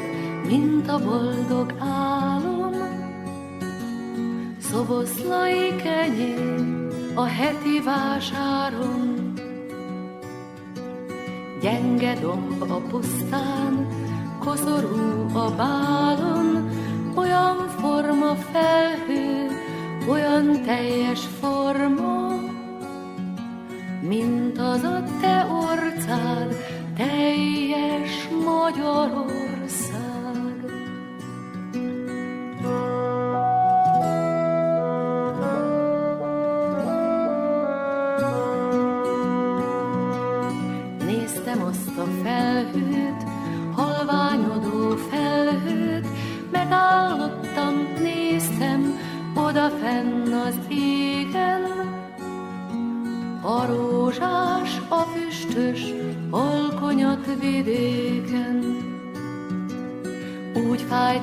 mint 0.48 0.88
a 0.88 1.00
boldog 1.00 1.74
álom. 1.80 2.74
Szoboszlai 4.60 5.76
kenyér 5.76 6.88
a 7.14 7.24
heti 7.24 7.82
vásáron, 7.86 9.15
gyenge 11.66 12.14
domb 12.22 12.62
a 12.72 12.78
pusztán, 12.78 13.88
koszorú 14.40 15.38
a 15.38 15.52
bálon, 15.58 16.70
olyan 17.16 17.68
forma 17.80 18.36
felhő, 18.36 19.48
olyan 20.10 20.62
teljes 20.66 21.20
forma, 21.40 22.34
mint 24.02 24.58
az 24.58 24.84
a 24.84 25.04
te 25.22 25.48
orcád, 25.52 26.56
teljes 26.98 28.30
Magyarország. 28.46 29.55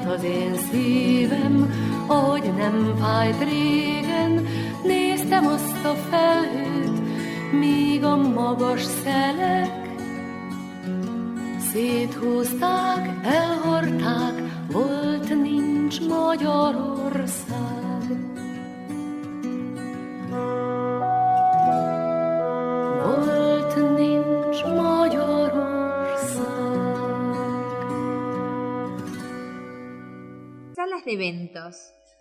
Fájt 0.03 0.19
az 0.19 0.25
én 0.25 0.55
szívem, 0.71 1.73
ahogy 2.07 2.55
nem 2.57 2.95
fájt 3.01 3.45
régen, 3.45 4.47
néztem 4.85 5.47
azt 5.47 5.85
a 5.85 5.95
felhőt, 6.11 7.03
míg 7.53 8.05
a 8.05 8.17
magas 8.17 8.83
szelek 8.83 9.81
Széthúzták, 11.73 13.11
elhordták, 13.23 14.43
volt 14.71 15.43
nincs 15.43 16.01
Magyarország. 16.01 16.92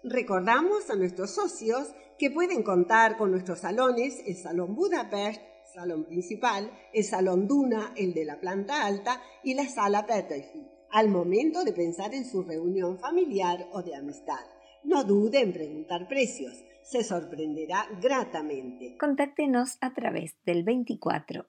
Recordamos 0.03 0.89
a 0.89 0.95
nuestros 0.95 1.31
socios 1.31 1.93
que 2.17 2.31
pueden 2.31 2.63
contar 2.63 3.17
con 3.17 3.31
nuestros 3.31 3.59
salones, 3.59 4.21
el 4.25 4.35
Salón 4.35 4.75
Budapest, 4.75 5.41
Salón 5.73 6.05
Principal, 6.05 6.71
el 6.93 7.03
Salón 7.03 7.47
Duna, 7.47 7.93
el 7.95 8.13
de 8.13 8.25
la 8.25 8.39
planta 8.39 8.85
alta 8.85 9.21
y 9.43 9.53
la 9.53 9.67
Sala 9.67 10.05
Peterfield, 10.05 10.67
al 10.91 11.09
momento 11.09 11.63
de 11.63 11.73
pensar 11.73 12.13
en 12.13 12.25
su 12.25 12.43
reunión 12.43 12.99
familiar 12.99 13.67
o 13.71 13.81
de 13.81 13.95
amistad. 13.95 14.45
No 14.83 15.03
dude 15.03 15.39
en 15.39 15.53
preguntar 15.53 16.07
precios, 16.07 16.63
se 16.83 17.03
sorprenderá 17.03 17.87
gratamente. 18.01 18.97
Contáctenos 18.97 19.77
a 19.81 19.93
través 19.93 20.35
del 20.45 20.63
24 20.63 21.47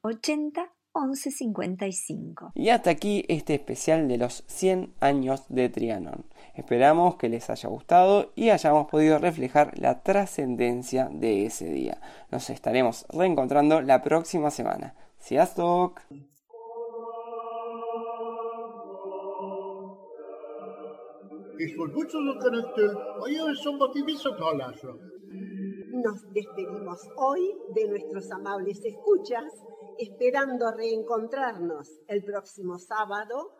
80 0.93 1.12
11 1.12 1.30
55. 1.30 2.53
Y 2.55 2.68
hasta 2.68 2.90
aquí 2.90 3.24
este 3.28 3.55
especial 3.55 4.09
de 4.09 4.18
los 4.18 4.45
100 4.47 4.95
años 5.01 5.45
de 5.49 5.68
Trianon. 5.68 6.24
Esperamos 6.55 7.16
que 7.16 7.28
les 7.28 7.49
haya 7.51 7.68
gustado 7.68 8.32
y 8.34 8.51
hayamos 8.51 8.88
podido 8.88 9.18
reflejar 9.18 9.78
la 9.78 10.03
trascendencia 10.03 11.09
de 11.11 11.47
ese 11.47 11.66
día. 11.66 12.01
Nos 12.30 12.51
estaremos 12.51 13.07
reencontrando 13.09 13.80
la 13.80 14.03
próxima 14.03 14.51
semana. 14.51 14.95
Sziasztok! 15.18 16.01
És 21.57 21.74
most 21.76 21.93
búcsúzok 21.93 22.45
Önöktől 22.45 22.97
a 23.20 23.28
jövő 23.28 23.55
szombati 23.55 24.03
viszonthallásra. 24.03 24.93
Nos 25.90 26.20
despedimos 26.32 27.01
hoy 27.14 27.43
de 27.72 27.82
nuestros 27.88 28.30
amables 28.30 28.78
escuchas, 28.82 29.53
esperando 29.99 30.72
reencontrarnos 30.72 32.01
el 32.09 32.24
próximo 32.24 32.78
sábado. 32.78 33.57